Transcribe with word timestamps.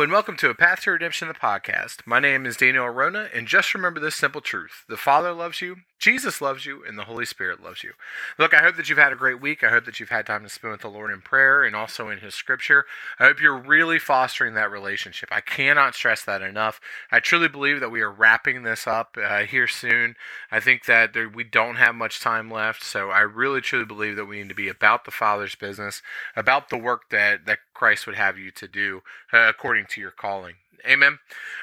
And 0.00 0.10
welcome 0.12 0.38
to 0.38 0.48
A 0.48 0.54
Path 0.54 0.80
to 0.84 0.92
Redemption, 0.92 1.28
the 1.28 1.34
podcast. 1.34 2.06
My 2.06 2.20
name 2.20 2.46
is 2.46 2.56
Daniel 2.56 2.86
Arona, 2.86 3.28
and 3.34 3.46
just 3.46 3.74
remember 3.74 4.00
this 4.00 4.14
simple 4.14 4.40
truth 4.40 4.86
the 4.88 4.96
Father 4.96 5.30
loves 5.34 5.60
you, 5.60 5.76
Jesus 6.00 6.40
loves 6.40 6.64
you, 6.64 6.82
and 6.82 6.98
the 6.98 7.04
Holy 7.04 7.26
Spirit 7.26 7.62
loves 7.62 7.84
you. 7.84 7.92
Look, 8.38 8.54
I 8.54 8.62
hope 8.62 8.76
that 8.76 8.88
you've 8.88 8.96
had 8.96 9.12
a 9.12 9.16
great 9.16 9.38
week. 9.38 9.62
I 9.62 9.68
hope 9.68 9.84
that 9.84 10.00
you've 10.00 10.08
had 10.08 10.24
time 10.24 10.42
to 10.42 10.48
spend 10.48 10.72
with 10.72 10.80
the 10.80 10.88
Lord 10.88 11.10
in 11.10 11.20
prayer 11.20 11.62
and 11.62 11.76
also 11.76 12.08
in 12.08 12.20
His 12.20 12.34
Scripture. 12.34 12.86
I 13.18 13.26
hope 13.26 13.42
you're 13.42 13.58
really 13.58 13.98
fostering 13.98 14.54
that 14.54 14.70
relationship. 14.70 15.28
I 15.30 15.42
cannot 15.42 15.94
stress 15.94 16.24
that 16.24 16.40
enough. 16.40 16.80
I 17.12 17.20
truly 17.20 17.48
believe 17.48 17.80
that 17.80 17.90
we 17.90 18.00
are 18.00 18.10
wrapping 18.10 18.62
this 18.62 18.86
up 18.86 19.18
uh, 19.22 19.40
here 19.40 19.68
soon. 19.68 20.16
I 20.50 20.58
think 20.58 20.86
that 20.86 21.12
there, 21.12 21.28
we 21.28 21.44
don't 21.44 21.76
have 21.76 21.94
much 21.94 22.18
time 22.18 22.50
left, 22.50 22.82
so 22.82 23.10
I 23.10 23.20
really 23.20 23.60
truly 23.60 23.84
believe 23.84 24.16
that 24.16 24.24
we 24.24 24.38
need 24.38 24.48
to 24.48 24.54
be 24.54 24.68
about 24.68 25.04
the 25.04 25.10
Father's 25.10 25.54
business, 25.54 26.00
about 26.34 26.70
the 26.70 26.78
work 26.78 27.10
that, 27.10 27.44
that 27.44 27.58
Christ 27.74 28.06
would 28.06 28.16
have 28.16 28.38
you 28.38 28.50
to 28.52 28.66
do 28.66 29.02
uh, 29.34 29.48
according 29.50 29.84
to 29.90 30.00
your 30.00 30.10
calling. 30.12 30.54
Amen. 30.86 31.18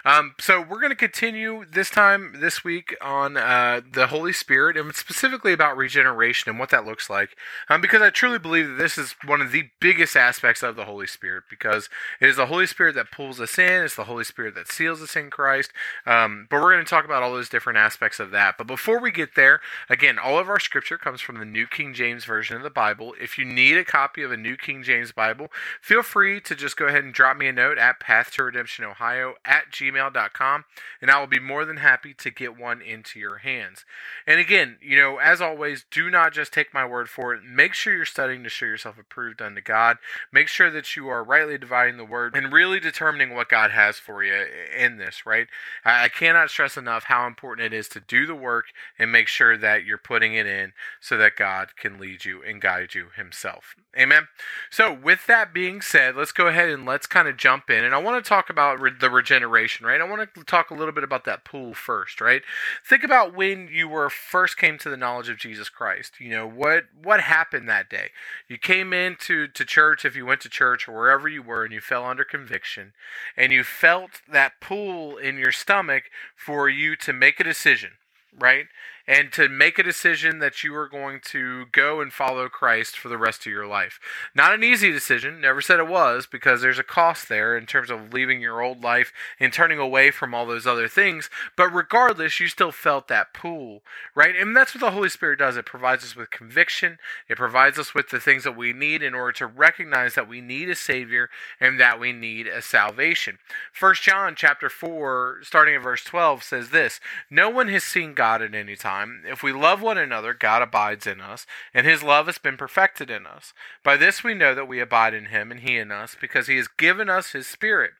Um, 0.05 0.35
so 0.39 0.62
we're 0.62 0.80
going 0.80 0.91
to 0.91 0.95
continue 0.95 1.66
this 1.66 1.89
time 1.89 2.38
this 2.39 2.63
week 2.63 2.95
on 3.02 3.35
uh, 3.35 3.81
the 3.91 4.07
Holy 4.07 4.31
Spirit 4.31 4.77
and 4.77 4.95
specifically 4.95 5.53
about 5.53 5.76
regeneration 5.76 6.49
and 6.49 6.59
what 6.59 6.70
that 6.70 6.85
looks 6.85 7.09
like. 7.09 7.35
Um, 7.70 7.81
because 7.81 8.02
I 8.02 8.09
truly 8.09 8.40
believe 8.40 8.67
that 8.67 8.77
this 8.77 8.98
is 8.98 9.16
one 9.26 9.41
of 9.41 9.52
the 9.52 9.70
biggest 9.80 10.16
aspects 10.16 10.63
of 10.63 10.76
the 10.76 10.85
Holy 10.85 11.07
Spirit 11.07 11.45
because 11.49 11.90
it 12.21 12.30
is 12.30 12.38
the 12.38 12.45
Holy 12.45 12.67
Spirit 12.67 12.95
that 12.95 13.12
pulls 13.12 13.41
us 13.41 13.57
in. 13.57 13.84
It's 13.84 13.95
the 13.95 14.05
Holy 14.05 14.23
Spirit 14.23 14.55
that 14.55 14.71
seals 14.71 15.02
us 15.02 15.16
in 15.16 15.29
Christ. 15.29 15.71
Um, 16.05 16.48
but 16.49 16.62
we're 16.62 16.73
going 16.73 16.85
to 16.85 16.90
talk 16.90 17.05
about 17.05 17.23
all 17.23 17.34
those 17.34 17.49
different 17.49 17.77
aspects 17.77 18.20
of 18.20 18.31
that. 18.31 18.57
But 18.57 18.68
before 18.68 18.99
we 19.02 19.12
get 19.12 19.35
there, 19.35 19.59
again, 19.90 20.18
all 20.18 20.40
of 20.40 20.48
our 20.48 20.59
scripture 20.59 20.98
comes 20.98 21.21
from 21.21 21.40
the 21.40 21.45
New 21.45 21.68
King 21.68 21.93
James 21.93 22.23
Version 22.23 22.55
of 22.55 22.63
the 22.63 22.70
Bible. 22.70 23.13
If 23.20 23.37
you 23.37 23.46
need 23.46 23.77
a 23.77 23.85
copy 23.85 24.24
of 24.24 24.31
a 24.31 24.37
New 24.37 24.55
King 24.55 24.84
James 24.84 25.12
Bible, 25.12 25.49
feel 25.81 26.04
free 26.04 26.40
to 26.41 26.55
just 26.55 26.77
go 26.77 26.85
ahead 26.85 27.04
and 27.04 27.13
drop 27.13 27.37
me 27.37 27.48
a 27.48 27.54
note 27.54 27.77
at 27.77 27.99
Path 27.99 28.31
to 28.34 28.43
Redemption 28.43 28.85
Ohio 28.85 29.07
ohio 29.08 29.36
at 29.46 29.72
gmail.com 29.72 30.66
and 31.02 31.12
i 31.12 31.20
will 31.20 31.27
be 31.27 31.40
more 31.40 31.66
than 31.66 31.77
happy 31.77 32.13
to 32.13 32.30
get 32.30 32.60
one 32.60 32.82
into 32.82 33.20
your 33.20 33.38
hands. 33.38 33.86
And 34.26 34.40
again 34.40 34.77
you 34.82 34.98
know 34.98 35.18
as 35.18 35.41
always 35.41 35.86
do 35.90 36.10
not 36.10 36.34
just 36.34 36.54
take 36.54 36.74
my 36.74 36.86
word 36.86 37.10
for 37.10 37.34
it. 37.34 37.44
Make 37.44 37.74
sure 37.74 37.96
you're 37.96 38.05
studying 38.05 38.44
to 38.44 38.49
show 38.49 38.66
yourself 38.66 38.98
approved 38.99 39.41
unto 39.41 39.62
god. 39.62 39.98
Make 40.32 40.48
sure 40.48 40.70
that 40.72 40.96
you 40.96 41.08
are 41.08 41.24
rightly 41.24 41.58
dividing 41.58 41.98
the 41.98 42.05
word 42.05 42.36
and 42.36 42.52
really 42.52 42.80
determining 42.80 43.34
what 43.34 43.49
god 43.49 43.72
has 43.72 43.98
for 43.98 44.24
you 44.24 44.46
in 44.77 44.98
this 44.98 45.26
right? 45.26 45.48
I 45.86 46.10
cannot 46.10 46.49
stress 46.49 46.77
enough 46.77 47.05
how 47.05 47.27
important 47.27 47.66
it 47.66 47.77
is 47.77 47.88
to 47.90 47.99
do 47.99 48.26
the 48.26 48.36
work 48.36 48.66
and 48.99 49.12
make 49.12 49.27
sure 49.27 49.58
that 49.58 49.86
you're 49.86 49.98
putting 49.98 50.34
it 50.34 50.46
in 50.46 50.74
so 50.99 51.18
that 51.18 51.36
god 51.36 51.76
can 51.77 51.99
lead 51.99 52.26
you 52.26 52.44
and 52.44 52.62
guide 52.62 52.94
you 52.94 53.08
himself. 53.16 53.76
Amen? 53.98 54.27
So 54.70 54.94
with 54.94 55.26
that 55.27 55.54
being 55.54 55.82
said 55.82 56.16
let's 56.16 56.32
go 56.32 56.48
ahead 56.48 56.70
and 56.70 56.86
let's 56.86 57.08
kind 57.08 57.27
of 57.27 57.38
jump 57.38 57.70
in. 57.70 57.84
And 57.84 57.96
i 57.96 57.98
want 57.98 58.24
to 58.24 58.27
talk 58.27 58.49
about 58.49 58.80
the 58.99 59.09
regeneration, 59.09 59.85
right? 59.85 60.01
I 60.01 60.03
want 60.03 60.34
to 60.34 60.43
talk 60.43 60.70
a 60.70 60.73
little 60.73 60.93
bit 60.93 61.03
about 61.03 61.26
that 61.26 61.43
pool 61.43 61.73
first, 61.73 62.21
right? 62.21 62.41
Think 62.87 63.03
about 63.03 63.35
when 63.35 63.67
you 63.71 63.87
were 63.87 64.09
first 64.09 64.57
came 64.57 64.78
to 64.79 64.90
the 64.90 64.97
knowledge 64.97 65.29
of 65.29 65.38
Jesus 65.38 65.69
Christ. 65.69 66.19
You 66.19 66.29
know 66.29 66.47
what 66.47 66.85
what 67.01 67.22
happened 67.22 67.68
that 67.69 67.90
day? 67.90 68.09
You 68.47 68.57
came 68.57 68.94
into 68.94 69.47
to 69.47 69.66
church, 69.66 70.06
if 70.06 70.16
you 70.16 70.25
went 70.25 70.41
to 70.41 70.50
church 70.50 70.88
or 70.88 70.94
wherever 70.94 71.28
you 71.28 71.41
were, 71.41 71.63
and 71.63 71.73
you 71.73 71.81
fell 71.81 72.06
under 72.06 72.23
conviction, 72.23 72.94
and 73.35 73.51
you 73.51 73.63
felt 73.63 74.22
that 74.31 74.59
pull 74.62 75.18
in 75.18 75.38
your 75.38 75.51
stomach 75.51 76.06
for 76.35 76.69
you 76.69 76.95
to 76.97 77.13
make 77.13 77.40
a 77.40 77.44
decision, 77.44 77.91
right? 78.38 78.66
And 79.08 79.31
to 79.31 79.47
make 79.47 79.80
a 79.80 79.84
decision 79.84 80.40
that 80.40 80.63
you 80.63 80.75
are 80.75 80.90
going 80.90 81.22
to 81.24 81.66
go 81.72 82.02
and 82.02 82.12
follow 82.12 82.50
Christ 82.50 82.97
for 82.97 83.08
the 83.08 83.18
rest 83.18 83.46
of 83.46 83.52
your 83.52 83.66
life. 83.66 84.00
Not 84.36 84.53
an 84.53 84.64
easy 84.64 84.91
decision, 84.91 85.40
never 85.40 85.62
said 85.62 85.80
it 85.80 85.88
was, 85.88 86.28
because 86.28 86.62
there's 86.62 86.80
a 86.80 86.84
cost 86.84 87.30
there 87.30 87.58
in 87.58 87.66
terms 87.66 87.90
of 87.90 88.14
leaving 88.14 88.42
your 88.42 88.62
old 88.62 88.84
life 88.84 89.14
and 89.40 89.54
turning 89.54 89.80
away 89.80 90.12
from 90.12 90.34
all 90.34 90.46
those 90.46 90.68
other 90.68 90.90
things. 90.90 91.30
But 91.56 91.74
regardless, 91.74 92.40
you 92.42 92.48
still 92.48 92.74
felt 92.74 93.08
that 93.08 93.34
pull, 93.34 93.81
right? 94.14 94.36
And 94.36 94.56
that's 94.56 94.76
what 94.76 94.81
the 94.81 94.92
Holy 94.92 95.10
Spirit 95.10 95.40
does. 95.40 95.56
It 95.56 95.66
provides 95.66 96.04
us 96.04 96.16
with 96.16 96.30
conviction, 96.30 96.98
it 97.30 97.38
provides 97.38 97.80
us 97.80 97.94
with 97.94 98.10
the 98.10 98.20
things 98.20 98.44
that 98.44 98.58
we 98.58 98.74
need 98.74 99.02
in 99.02 99.16
order 99.16 99.31
to 99.34 99.48
recognize 99.48 100.16
that 100.16 100.28
we 100.28 100.42
need 100.42 100.70
a 100.70 100.76
Savior 100.76 101.30
and 101.62 101.80
that 101.80 102.00
we 102.00 102.12
need 102.12 102.48
a 102.48 102.62
salvation. 102.62 103.38
First 103.72 104.04
John 104.04 104.36
chapter 104.36 104.70
4, 104.70 105.40
starting 105.44 105.76
at 105.76 105.84
verse 105.84 106.04
12, 106.04 106.44
says 106.44 106.70
this 106.72 107.00
No 107.30 107.50
one 107.50 107.70
has 107.70 107.86
seen 107.86 108.14
God 108.14 108.42
at 108.42 108.54
any 108.54 108.76
time 108.76 108.97
time, 108.97 109.24
if 109.25 109.44
we 109.44 109.52
love 109.52 109.81
one 109.81 109.97
another, 109.97 110.34
God 110.34 110.62
abides 110.62 111.08
in 111.08 111.22
us, 111.22 111.46
and 111.74 111.85
his 111.85 112.03
love 112.03 112.25
has 112.28 112.38
been 112.38 112.58
perfected 112.58 113.09
in 113.09 113.28
us. 113.28 113.53
By 113.84 113.97
this 113.97 114.24
we 114.24 114.34
know 114.34 114.56
that 114.56 114.68
we 114.68 114.80
abide 114.80 115.13
in 115.13 115.25
him, 115.25 115.52
and 115.52 115.62
he 115.62 115.78
in 115.78 115.91
us, 115.91 116.16
because 116.19 116.47
he 116.47 116.58
has 116.58 116.68
given 116.68 117.09
us 117.09 117.31
his 117.31 117.47
Spirit. 117.47 117.91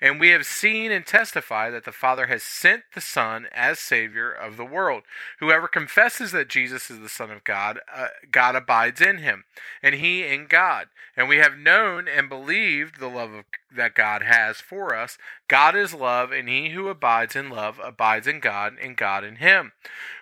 And 0.00 0.20
we 0.20 0.30
have 0.30 0.46
seen 0.46 0.92
and 0.92 1.06
testify 1.06 1.70
that 1.70 1.84
the 1.84 1.92
Father 1.92 2.26
has 2.26 2.42
sent 2.42 2.82
the 2.94 3.00
Son 3.00 3.46
as 3.52 3.78
Savior 3.78 4.30
of 4.30 4.56
the 4.56 4.64
world. 4.64 5.02
Whoever 5.40 5.68
confesses 5.68 6.32
that 6.32 6.48
Jesus 6.48 6.90
is 6.90 7.00
the 7.00 7.08
Son 7.08 7.30
of 7.30 7.44
God, 7.44 7.80
uh, 7.94 8.08
God 8.30 8.56
abides 8.56 9.00
in 9.00 9.18
him, 9.18 9.44
and 9.82 9.94
he 9.96 10.24
in 10.24 10.46
God. 10.46 10.88
And 11.16 11.28
we 11.28 11.38
have 11.38 11.56
known 11.56 12.08
and 12.08 12.28
believed 12.28 13.00
the 13.00 13.08
love 13.08 13.32
of, 13.32 13.44
that 13.74 13.94
God 13.94 14.22
has 14.22 14.58
for 14.58 14.94
us. 14.94 15.16
God 15.48 15.74
is 15.74 15.94
love, 15.94 16.30
and 16.30 16.48
he 16.48 16.70
who 16.70 16.88
abides 16.88 17.34
in 17.34 17.48
love 17.48 17.80
abides 17.82 18.26
in 18.26 18.40
God, 18.40 18.74
and 18.80 18.96
God 18.96 19.24
in 19.24 19.36
him. 19.36 19.72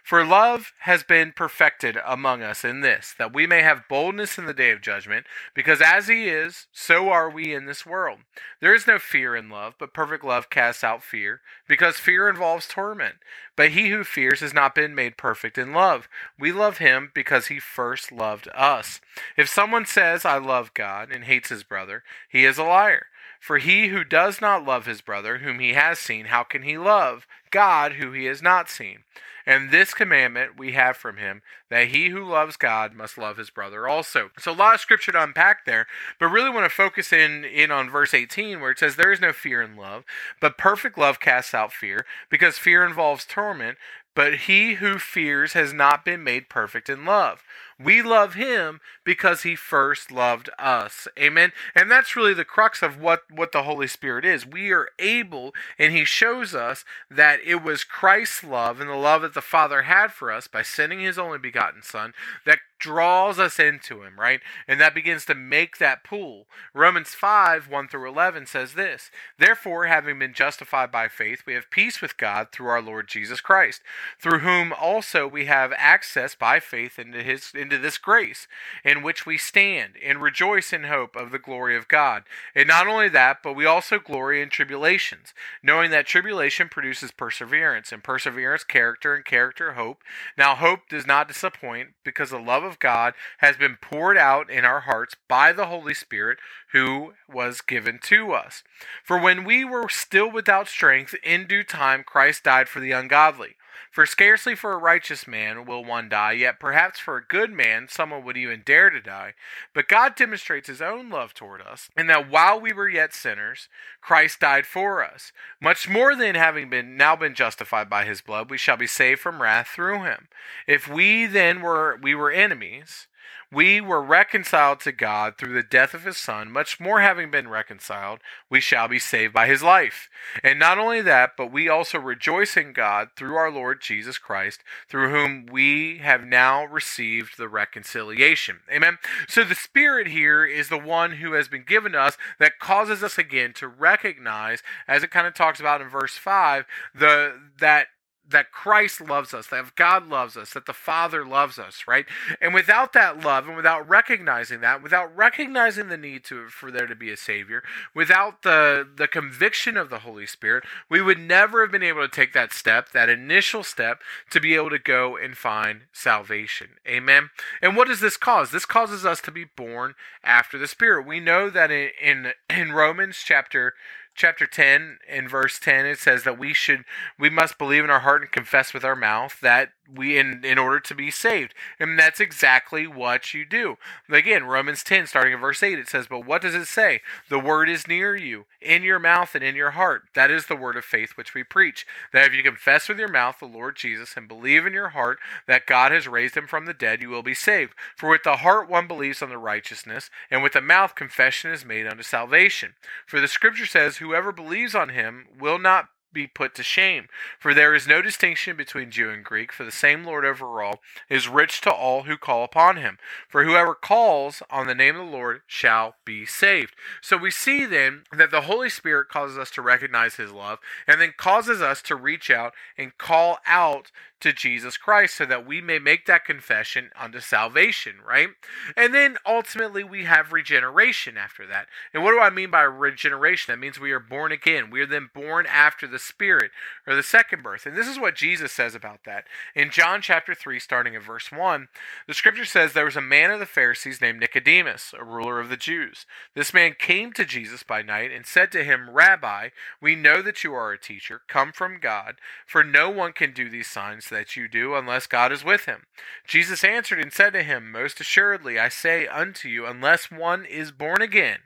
For 0.03 0.25
love 0.25 0.73
has 0.81 1.03
been 1.03 1.33
perfected 1.33 1.97
among 2.05 2.43
us 2.43 2.65
in 2.65 2.83
this, 2.83 3.15
that 3.19 3.35
we 3.35 3.47
may 3.47 3.63
have 3.63 3.89
boldness 3.89 4.39
in 4.39 4.45
the 4.47 4.55
day 4.55 4.71
of 4.71 4.83
judgment, 4.83 5.27
because 5.55 5.81
as 5.81 6.09
he 6.09 6.29
is, 6.29 6.67
so 6.73 7.09
are 7.09 7.31
we 7.31 7.55
in 7.55 7.67
this 7.67 7.87
world. 7.87 8.21
There 8.61 8.75
is 8.75 8.87
no 8.87 8.99
fear 8.99 9.34
in 9.37 9.49
love, 9.49 9.75
but 9.79 9.95
perfect 9.95 10.25
love 10.25 10.51
casts 10.51 10.85
out 10.85 11.03
fear, 11.03 11.41
because 11.69 11.97
fear 11.97 12.29
involves 12.29 12.67
torment. 12.67 13.17
But 13.57 13.71
he 13.71 13.91
who 13.91 14.05
fears 14.05 14.41
has 14.41 14.55
not 14.55 14.75
been 14.75 14.95
made 14.95 15.17
perfect 15.17 15.59
in 15.59 15.73
love. 15.73 16.09
We 16.39 16.53
love 16.53 16.79
him 16.79 17.11
because 17.15 17.47
he 17.47 17.59
first 17.59 18.13
loved 18.13 18.49
us. 18.55 19.01
If 19.37 19.49
someone 19.49 19.87
says, 19.87 20.25
I 20.25 20.39
love 20.39 20.75
God, 20.75 21.11
and 21.11 21.25
hates 21.25 21.49
his 21.49 21.63
brother, 21.63 22.03
he 22.29 22.45
is 22.45 22.59
a 22.59 22.65
liar. 22.65 23.07
For 23.41 23.59
he 23.59 23.89
who 23.89 24.05
does 24.05 24.41
not 24.41 24.65
love 24.65 24.87
his 24.87 25.03
brother, 25.03 25.39
whom 25.39 25.59
he 25.59 25.75
has 25.75 25.99
seen, 25.99 26.27
how 26.27 26.45
can 26.45 26.63
he 26.63 26.79
love 26.79 27.27
God, 27.51 27.93
who 27.93 28.13
he 28.13 28.25
has 28.25 28.41
not 28.41 28.71
seen? 28.71 29.01
And 29.47 29.71
this 29.71 29.93
commandment 29.93 30.59
we 30.59 30.73
have 30.73 30.97
from 30.97 31.19
him 31.19 31.43
that 31.71 31.89
he 31.89 32.09
who 32.09 32.25
loves 32.25 32.57
God 32.57 32.95
must 32.95 33.19
love 33.19 33.37
his 33.37 33.51
brother 33.51 33.87
also. 33.87 34.31
So 34.39 34.53
a 34.53 34.55
lot 34.55 34.75
of 34.75 34.81
scripture 34.81 35.13
to 35.13 35.23
unpack 35.23 35.67
there, 35.67 35.87
but 36.19 36.29
really 36.29 36.51
want 36.51 36.65
to 36.65 36.75
focus 36.75 37.13
in 37.13 37.45
in 37.45 37.71
on 37.71 37.91
verse 37.91 38.15
18 38.15 38.61
where 38.61 38.71
it 38.71 38.79
says 38.79 38.97
there 38.97 39.13
is 39.13 39.21
no 39.21 39.33
fear 39.33 39.61
in 39.61 39.77
love, 39.77 40.05
but 40.41 40.59
perfect 40.59 40.97
love 40.97 41.21
casts 41.21 41.55
out 41.55 41.73
fear, 41.73 42.07
because 42.31 42.59
fear 42.59 42.85
involves 42.85 43.27
torment, 43.27 43.77
but 44.15 44.35
he 44.35 44.75
who 44.75 44.99
fears 44.99 45.53
has 45.55 45.73
not 45.73 46.05
been 46.05 46.23
made 46.23 46.49
perfect 46.49 46.89
in 46.89 47.05
love. 47.05 47.43
We 47.79 48.03
love 48.03 48.35
him 48.35 48.81
because 49.05 49.43
he 49.43 49.57
first 49.57 50.13
loved 50.13 50.49
us. 50.59 51.09
Amen. 51.19 51.53
And 51.75 51.91
that's 51.91 52.15
really 52.15 52.35
the 52.35 52.45
crux 52.45 52.83
of 52.83 53.01
what, 53.01 53.23
what 53.31 53.51
the 53.51 53.65
Holy 53.65 53.89
Spirit 53.89 54.25
is. 54.25 54.47
We 54.47 54.71
are 54.71 54.89
able, 54.99 55.53
and 55.79 55.93
he 55.93 56.05
shows 56.05 56.55
us 56.55 56.85
that 57.11 57.41
it 57.45 57.63
was 57.63 57.83
Christ's 57.83 58.45
love 58.45 58.81
and 58.81 58.89
the 58.89 58.95
love 58.95 59.23
that 59.23 59.35
the 59.35 59.41
Father 59.41 59.83
had 59.83 60.13
for 60.13 60.31
us 60.31 60.47
by 60.47 60.63
sending 60.63 61.01
his 61.01 61.19
only 61.19 61.39
begotten 61.39 61.83
Son 61.83 62.13
that 62.47 62.61
draws 62.85 63.39
us 63.39 63.59
into 63.59 64.03
him, 64.03 64.21
right? 64.21 64.41
And 64.69 64.79
that 64.79 64.95
begins 64.95 65.25
to 65.25 65.35
make 65.35 65.79
that 65.79 66.05
pool. 66.05 66.47
Romans 66.75 67.15
5 67.15 67.71
1 67.71 67.89
through 67.89 68.07
11 68.07 68.45
says 68.45 68.75
this 68.75 69.11
Therefore, 69.39 69.87
having 69.87 70.19
been 70.19 70.35
justified 70.35 70.93
by 70.93 71.09
faith, 71.09 71.45
we 71.47 71.55
have 71.55 71.71
peace 71.71 72.03
with 72.03 72.19
God 72.19 72.49
through 72.53 72.67
our 72.67 72.83
Lord 72.83 73.09
Jesus 73.09 73.41
Christ, 73.41 73.81
through 74.21 74.41
whom 74.41 74.75
also 74.75 75.27
we 75.27 75.47
have 75.47 75.73
access 75.79 76.35
by 76.35 76.61
faith 76.61 76.99
into 76.99 77.23
his 77.23 77.53
into 77.55 77.79
this 77.79 77.97
grace 77.97 78.47
in 78.85 79.03
which 79.03 79.25
we 79.25 79.39
stand 79.39 79.95
and 80.05 80.21
rejoice 80.21 80.71
in 80.71 80.85
hope 80.85 81.17
of 81.17 81.31
the 81.31 81.39
glory 81.39 81.79
of 81.79 81.89
God. 81.89 82.25
And 82.55 82.69
not 82.69 82.87
only 82.87 83.09
that, 83.09 83.43
but 83.43 83.55
we 83.55 83.65
also 83.65 83.99
glory 83.99 84.43
in 84.43 84.51
tribulations, 84.51 85.33
knowing 85.63 85.91
that 85.91 86.07
tribulation 86.07 86.69
produces 86.69 87.13
perseverance, 87.13 87.93
and 87.93 88.05
perseverance 88.05 88.63
character, 88.63 89.15
and 89.15 89.25
character 89.25 89.73
hope. 89.73 90.03
Now 90.37 90.55
hope 90.55 90.81
does 90.91 91.07
not 91.07 91.29
disappoint, 91.29 91.95
because 92.05 92.29
the 92.29 92.39
love 92.39 92.63
of 92.65 92.74
God 92.79 93.15
has 93.39 93.57
been 93.57 93.77
poured 93.81 94.17
out 94.17 94.51
in 94.51 94.65
our 94.65 94.81
hearts 94.81 95.15
by 95.29 95.53
the 95.53 95.67
Holy 95.67 95.95
Spirit 95.95 96.39
who 96.73 97.15
was 97.29 97.61
given 97.61 97.99
to 98.05 98.33
us. 98.33 98.63
For 99.03 99.19
when 99.19 99.45
we 99.45 99.65
were 99.65 99.89
still 99.89 100.31
without 100.31 100.69
strength, 100.69 101.15
in 101.23 101.47
due 101.47 101.65
time 101.65 102.05
Christ 102.05 102.45
died 102.45 102.69
for 102.69 102.81
the 102.81 102.93
ungodly. 102.93 103.57
For 103.91 104.07
scarcely 104.07 104.55
for 104.55 104.73
a 104.73 104.79
righteous 104.79 105.27
man 105.27 105.65
will 105.65 105.85
one 105.85 106.09
die, 106.09 106.33
yet 106.33 106.61
perhaps 106.61 106.99
for 106.99 107.17
a 107.17 107.25
good 107.25 107.53
man 107.53 107.89
someone 107.89 108.25
would 108.25 108.37
even 108.37 108.63
dare 108.65 108.91
to 108.91 109.01
die. 109.01 109.35
But 109.73 109.89
God 109.89 110.17
demonstrates 110.17 110.69
his 110.69 110.83
own 110.83 111.11
love 111.11 111.35
toward 111.35 111.61
us, 111.63 111.91
in 111.97 112.07
that 112.09 112.29
while 112.29 112.61
we 112.61 112.73
were 112.73 112.89
yet 112.89 113.15
sinners, 113.15 113.69
Christ 114.01 114.41
died 114.41 114.67
for 114.67 115.03
us. 115.05 115.33
Much 115.61 115.89
more 115.89 116.15
than 116.15 116.35
having 116.35 116.69
been 116.69 116.97
now 116.97 117.17
been 117.17 117.35
justified 117.35 117.89
by 117.89 118.05
his 118.05 118.21
blood, 118.21 118.51
we 118.51 118.59
shall 118.59 118.77
be 118.77 118.87
saved 118.87 119.21
from 119.21 119.41
wrath 119.41 119.69
through 119.69 120.03
him. 120.03 120.29
If 120.67 120.89
we 120.89 121.27
then 121.27 121.61
were 121.61 121.99
we 122.03 122.15
were 122.15 122.31
enemies, 122.31 123.07
We 123.55 123.81
were 123.81 124.03
reconciled 124.03 124.81
to 124.81 124.93
God 124.93 125.39
through 125.39 125.53
the 125.53 125.63
death 125.63 125.95
of 125.95 126.05
his 126.05 126.17
Son, 126.17 126.51
much 126.51 126.81
more 126.81 127.01
having 127.01 127.31
been 127.31 127.49
reconciled, 127.49 128.19
we 128.51 128.61
shall 128.61 128.89
be 128.89 128.99
saved 128.99 129.33
by 129.33 129.47
his 129.47 129.63
life. 129.63 130.09
And 130.43 130.59
not 130.59 130.79
only 130.79 131.01
that, 131.03 131.33
but 131.37 131.53
we 131.53 131.69
also 131.69 131.99
rejoice 131.99 132.57
in 132.57 132.73
God 132.73 133.11
through 133.17 133.37
our 133.37 133.51
Lord 133.51 133.81
Jesus 133.81 134.19
Christ, 134.19 134.65
through 134.89 135.11
whom 135.11 135.47
we 135.47 135.99
have 135.99 136.25
now 136.25 136.65
received 136.65 137.39
the 137.39 137.49
reconciliation. 137.49 138.61
Amen. 138.73 138.99
So 139.29 139.45
the 139.45 139.55
Spirit 139.55 140.09
here 140.09 140.45
is 140.45 140.69
the 140.69 140.79
one 140.79 141.13
who 141.13 141.35
has 141.35 141.47
been 141.47 141.65
given 141.65 141.95
us 141.95 142.17
that 142.41 142.59
causes 142.59 143.05
us 143.05 143.19
again 143.19 143.53
to 143.55 143.69
recognize, 143.69 144.63
as 144.89 145.05
it 145.05 145.13
kind 145.13 145.27
of 145.27 145.35
talks 145.35 145.61
about 145.61 145.81
in 145.81 145.89
verse 145.89 146.17
5, 146.17 146.65
the 146.95 147.35
that 147.61 147.87
that 148.29 148.53
Christ 148.53 149.01
loves 149.01 149.35
us, 149.35 149.49
that 149.49 149.75
God 149.77 150.09
loves 150.09 150.37
us, 150.37 150.55
that 150.55 150.67
the 150.67 150.73
Father 150.73 151.27
loves 151.27 151.59
us, 151.59 151.85
right? 151.87 152.07
And 152.41 152.55
without 152.55 152.93
that 152.95 153.21
love 153.21 153.47
and 153.47 153.57
without 153.57 153.89
recognizing 153.89 154.61
that, 154.61 154.83
without 154.83 155.15
recognizing 155.15 155.89
the 155.89 155.97
need 155.97 156.25
to 156.25 156.49
for 156.49 156.71
there 156.71 156.87
to 156.87 156.95
be 156.95 157.11
a 157.11 157.17
savior, 157.17 157.63
without 157.95 158.43
the 158.43 158.89
the 158.97 159.09
conviction 159.09 159.77
of 159.77 159.91
the 159.91 160.01
Holy 160.01 160.27
Spirit, 160.27 160.65
we 160.89 161.03
would 161.03 161.19
never 161.19 161.63
have 161.63 161.73
been 161.73 161.83
able 161.83 162.03
to 162.03 162.09
take 162.09 162.33
that 162.33 162.53
step, 162.53 162.93
that 162.93 163.09
initial 163.09 163.63
step 163.63 164.01
to 164.31 164.41
be 164.41 164.55
able 164.55 164.71
to 164.71 164.79
go 164.79 165.17
and 165.17 165.37
find 165.37 165.83
salvation. 165.93 166.71
Amen. 166.89 167.31
And 167.61 167.77
what 167.77 167.89
does 167.89 168.01
this 168.01 168.17
cause? 168.17 168.51
This 168.51 168.67
causes 168.67 169.05
us 169.05 169.21
to 169.23 169.31
be 169.31 169.45
born 169.45 169.95
after 170.23 170.59
the 170.59 170.69
Spirit. 170.69 171.07
We 171.07 171.21
know 171.21 171.51
that 171.51 171.71
in 171.71 171.91
in, 172.03 172.33
in 172.49 172.73
Romans 172.73 173.23
chapter 173.25 173.75
chapter 174.15 174.47
10 174.47 174.99
in 175.09 175.29
verse 175.29 175.59
10 175.59 175.87
it 175.87 175.99
says 175.99 176.25
that 176.25 176.39
we 176.39 176.55
should 176.55 176.85
we 177.19 177.29
must 177.29 177.59
believe 177.59 177.85
in 177.85 177.91
our 177.91 178.01
heart 178.01 178.23
and 178.23 178.33
confess 178.33 178.73
with 178.73 178.85
our 178.85 178.97
mouth 178.97 179.39
that 179.41 179.71
we 179.93 180.19
in 180.19 180.45
in 180.45 180.59
order 180.59 180.81
to 180.81 180.95
be 180.95 181.11
saved. 181.11 181.55
And 181.79 181.99
that's 181.99 182.21
exactly 182.21 182.87
what 182.87 183.35
you 183.35 183.45
do. 183.45 183.77
Again 184.09 184.45
romans 184.45 184.83
10 184.83 185.07
starting 185.07 185.33
in 185.33 185.41
verse 185.41 185.63
8 185.63 185.79
it 185.79 185.89
says 185.89 186.07
but 186.09 186.27
what 186.27 186.43
does 186.43 186.55
it 186.55 186.67
say? 186.67 187.01
The 187.29 187.39
word 187.39 187.69
is 187.69 187.89
near 187.89 188.17
you 188.17 188.47
in 188.61 188.83
your 188.83 188.99
mouth 188.99 189.35
and 189.35 189.45
in 189.45 189.55
your 189.55 189.73
heart. 189.73 190.05
That 190.15 190.31
is 190.31 190.47
the 190.47 190.57
word 190.57 190.77
of 190.77 190.85
faith 190.85 191.13
which 191.17 191.35
we 191.35 191.45
preach 191.45 191.87
that 192.13 192.27
if 192.27 192.35
you 192.35 192.43
confess 192.43 192.89
with 192.89 192.99
your 192.99 193.09
mouth 193.09 193.39
the 193.39 193.47
lord 193.47 193.77
jesus 193.77 194.17
and 194.17 194.29
believe 194.29 194.67
in 194.67 194.73
your 194.73 194.91
heart 194.91 195.19
that 195.47 195.67
god 195.67 195.93
has 195.93 196.09
raised 196.09 196.37
him 196.37 196.47
from 196.47 196.67
the 196.67 196.75
dead 196.75 197.03
you 197.03 197.09
will 197.09 197.23
be 197.23 197.35
saved. 197.35 197.75
For 197.97 198.11
with 198.11 198.23
the 198.23 198.37
heart 198.39 198.69
one 198.69 198.87
believes 198.87 199.23
on 199.23 199.29
the 199.29 199.39
righteousness 199.39 200.11
and 200.31 200.43
with 200.43 200.53
the 200.53 200.61
mouth 200.61 200.95
confession 200.95 201.51
is 201.51 201.65
made 201.65 201.87
unto 201.87 202.03
salvation. 202.03 202.75
For 203.07 203.21
the 203.21 203.29
scripture 203.29 203.67
says 203.67 203.99
whoever 203.99 204.33
believes 204.33 204.75
on 204.75 204.91
him 204.91 205.27
will 205.39 205.59
not 205.59 205.89
be 206.15 206.27
put 206.27 206.55
to 206.55 206.63
shame. 206.63 207.09
For 207.39 207.53
there 207.53 207.75
is 207.75 207.87
no 207.87 208.01
distinction 208.01 208.57
between 208.57 208.91
Jew 208.91 209.11
and 209.11 209.25
Greek, 209.25 209.53
for 209.53 209.65
the 209.65 209.73
same 209.73 210.05
Lord 210.05 210.25
over 210.25 210.63
all 210.63 210.81
is 211.11 211.29
rich 211.29 211.61
to 211.63 211.73
all 211.73 212.05
who 212.05 212.17
call 212.17 212.45
upon 212.45 212.77
him. 212.77 212.99
For 213.29 213.45
whoever 213.45 213.75
calls 213.75 214.43
on 214.49 214.67
the 214.67 214.75
name 214.75 214.97
of 214.97 215.07
the 215.07 215.13
Lord 215.13 215.43
shall 215.47 215.97
be 216.05 216.25
saved. 216.25 216.75
So 217.03 217.17
we 217.17 217.31
see 217.31 217.67
then 217.67 218.05
that 218.13 218.31
the 218.31 218.43
Holy 218.43 218.71
Spirit 218.71 219.09
causes 219.09 219.37
us 219.37 219.51
to 219.53 219.63
recognize 219.63 220.15
his 220.15 220.33
love 220.33 220.61
and 220.87 221.01
then 221.01 221.13
causes 221.17 221.61
us 221.61 221.83
to 221.83 221.97
reach 221.97 222.31
out 222.31 222.55
and 222.79 222.97
call 222.97 223.39
out 223.47 223.91
to 224.25 224.33
Jesus 224.33 224.79
Christ 224.79 225.17
so 225.17 225.27
that 225.27 225.47
we 225.47 225.61
may 225.61 225.79
make 225.79 226.07
that 226.07 226.25
confession 226.25 226.89
unto 226.99 227.21
salvation, 227.21 227.97
right? 228.07 228.29
And 228.75 228.95
then 228.95 229.19
ultimately 229.27 229.85
we 229.85 230.05
have 230.05 230.33
regeneration 230.33 231.19
after 231.19 231.47
that. 231.47 231.67
And 231.93 232.03
what 232.03 232.13
do 232.13 232.21
I 232.21 232.31
mean 232.31 232.51
by 232.51 232.63
regeneration? 232.63 233.53
That 233.53 233.59
means 233.59 233.79
we 233.79 233.93
are 233.93 234.01
born 234.01 234.33
again. 234.33 234.71
We 234.71 234.81
are 234.81 234.87
then 234.87 235.11
born 235.15 235.45
after 235.47 235.87
the 235.87 235.99
Spirit 235.99 236.53
or 236.87 236.95
the 236.95 237.03
second 237.03 237.43
birth. 237.43 237.67
And 237.67 237.77
this 237.77 237.87
is 237.87 238.01
what 238.01 238.17
Jesus 238.17 238.51
says 238.51 238.75
about 238.75 239.01
that. 239.05 239.25
In 239.55 239.71
John 239.71 240.01
chapter 240.01 240.35
3, 240.35 240.59
starting 240.59 240.97
at 240.97 241.03
verse 241.03 241.31
1, 241.31 241.69
the 242.09 242.15
scripture 242.15 242.47
says 242.47 242.73
there 242.73 242.87
was 242.87 242.97
a 242.97 243.03
man 243.03 243.31
of 243.31 243.41
the 243.41 243.47
Pharisees 243.47 244.01
named 244.01 244.21
Nicodemus, 244.21 244.95
a 244.99 245.05
ruler 245.05 245.39
of 245.39 245.51
the 245.51 245.59
Jews. 245.59 246.07
This 246.35 246.55
man 246.55 246.77
came 246.79 247.13
to 247.13 247.27
Jesus 247.27 247.63
by 247.63 247.83
night 247.83 248.11
and 248.11 248.25
said 248.25 248.51
to 248.53 248.65
him, 248.65 248.89
Rabbi, 248.89 249.51
we 249.83 249.95
know 249.95 250.23
that 250.23 250.43
you 250.43 250.55
are 250.55 250.73
a 250.73 250.81
teacher, 250.81 251.21
come 251.29 251.53
from 251.53 251.79
God, 251.79 252.15
for 252.47 252.65
no 252.65 252.89
one 252.89 253.13
can 253.13 253.35
do 253.35 253.51
these 253.51 253.69
signs 253.69 254.09
that 254.15 254.37
you 254.37 254.49
do 254.49 254.75
unless 254.75 255.07
God 255.07 255.33
is 255.33 255.45
with 255.45 255.67
him. 255.67 255.83
Jesus 256.27 256.65
answered 256.65 257.01
and 257.01 257.13
said 257.13 257.35
to 257.35 257.43
him, 257.43 257.71
Most 257.71 258.01
assuredly 258.01 258.59
I 258.59 258.69
say 258.71 259.07
unto 259.07 259.49
you, 259.49 259.67
unless 259.67 260.11
one 260.11 260.47
is 260.47 260.73
born 260.73 261.03
again, 261.03 261.41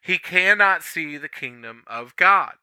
he 0.00 0.18
cannot 0.18 0.82
see 0.82 1.16
the 1.16 1.28
kingdom 1.28 1.82
of 1.86 2.16
God. 2.16 2.54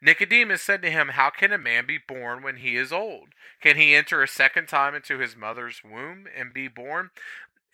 Nicodemus 0.00 0.62
said 0.62 0.82
to 0.82 0.90
him, 0.90 1.08
How 1.08 1.30
can 1.30 1.52
a 1.52 1.58
man 1.58 1.86
be 1.86 1.98
born 1.98 2.42
when 2.42 2.56
he 2.56 2.76
is 2.76 2.92
old? 2.92 3.28
Can 3.60 3.76
he 3.76 3.94
enter 3.94 4.22
a 4.22 4.28
second 4.28 4.66
time 4.66 4.94
into 4.94 5.18
his 5.18 5.36
mother's 5.36 5.82
womb 5.84 6.26
and 6.36 6.52
be 6.52 6.68
born? 6.68 7.10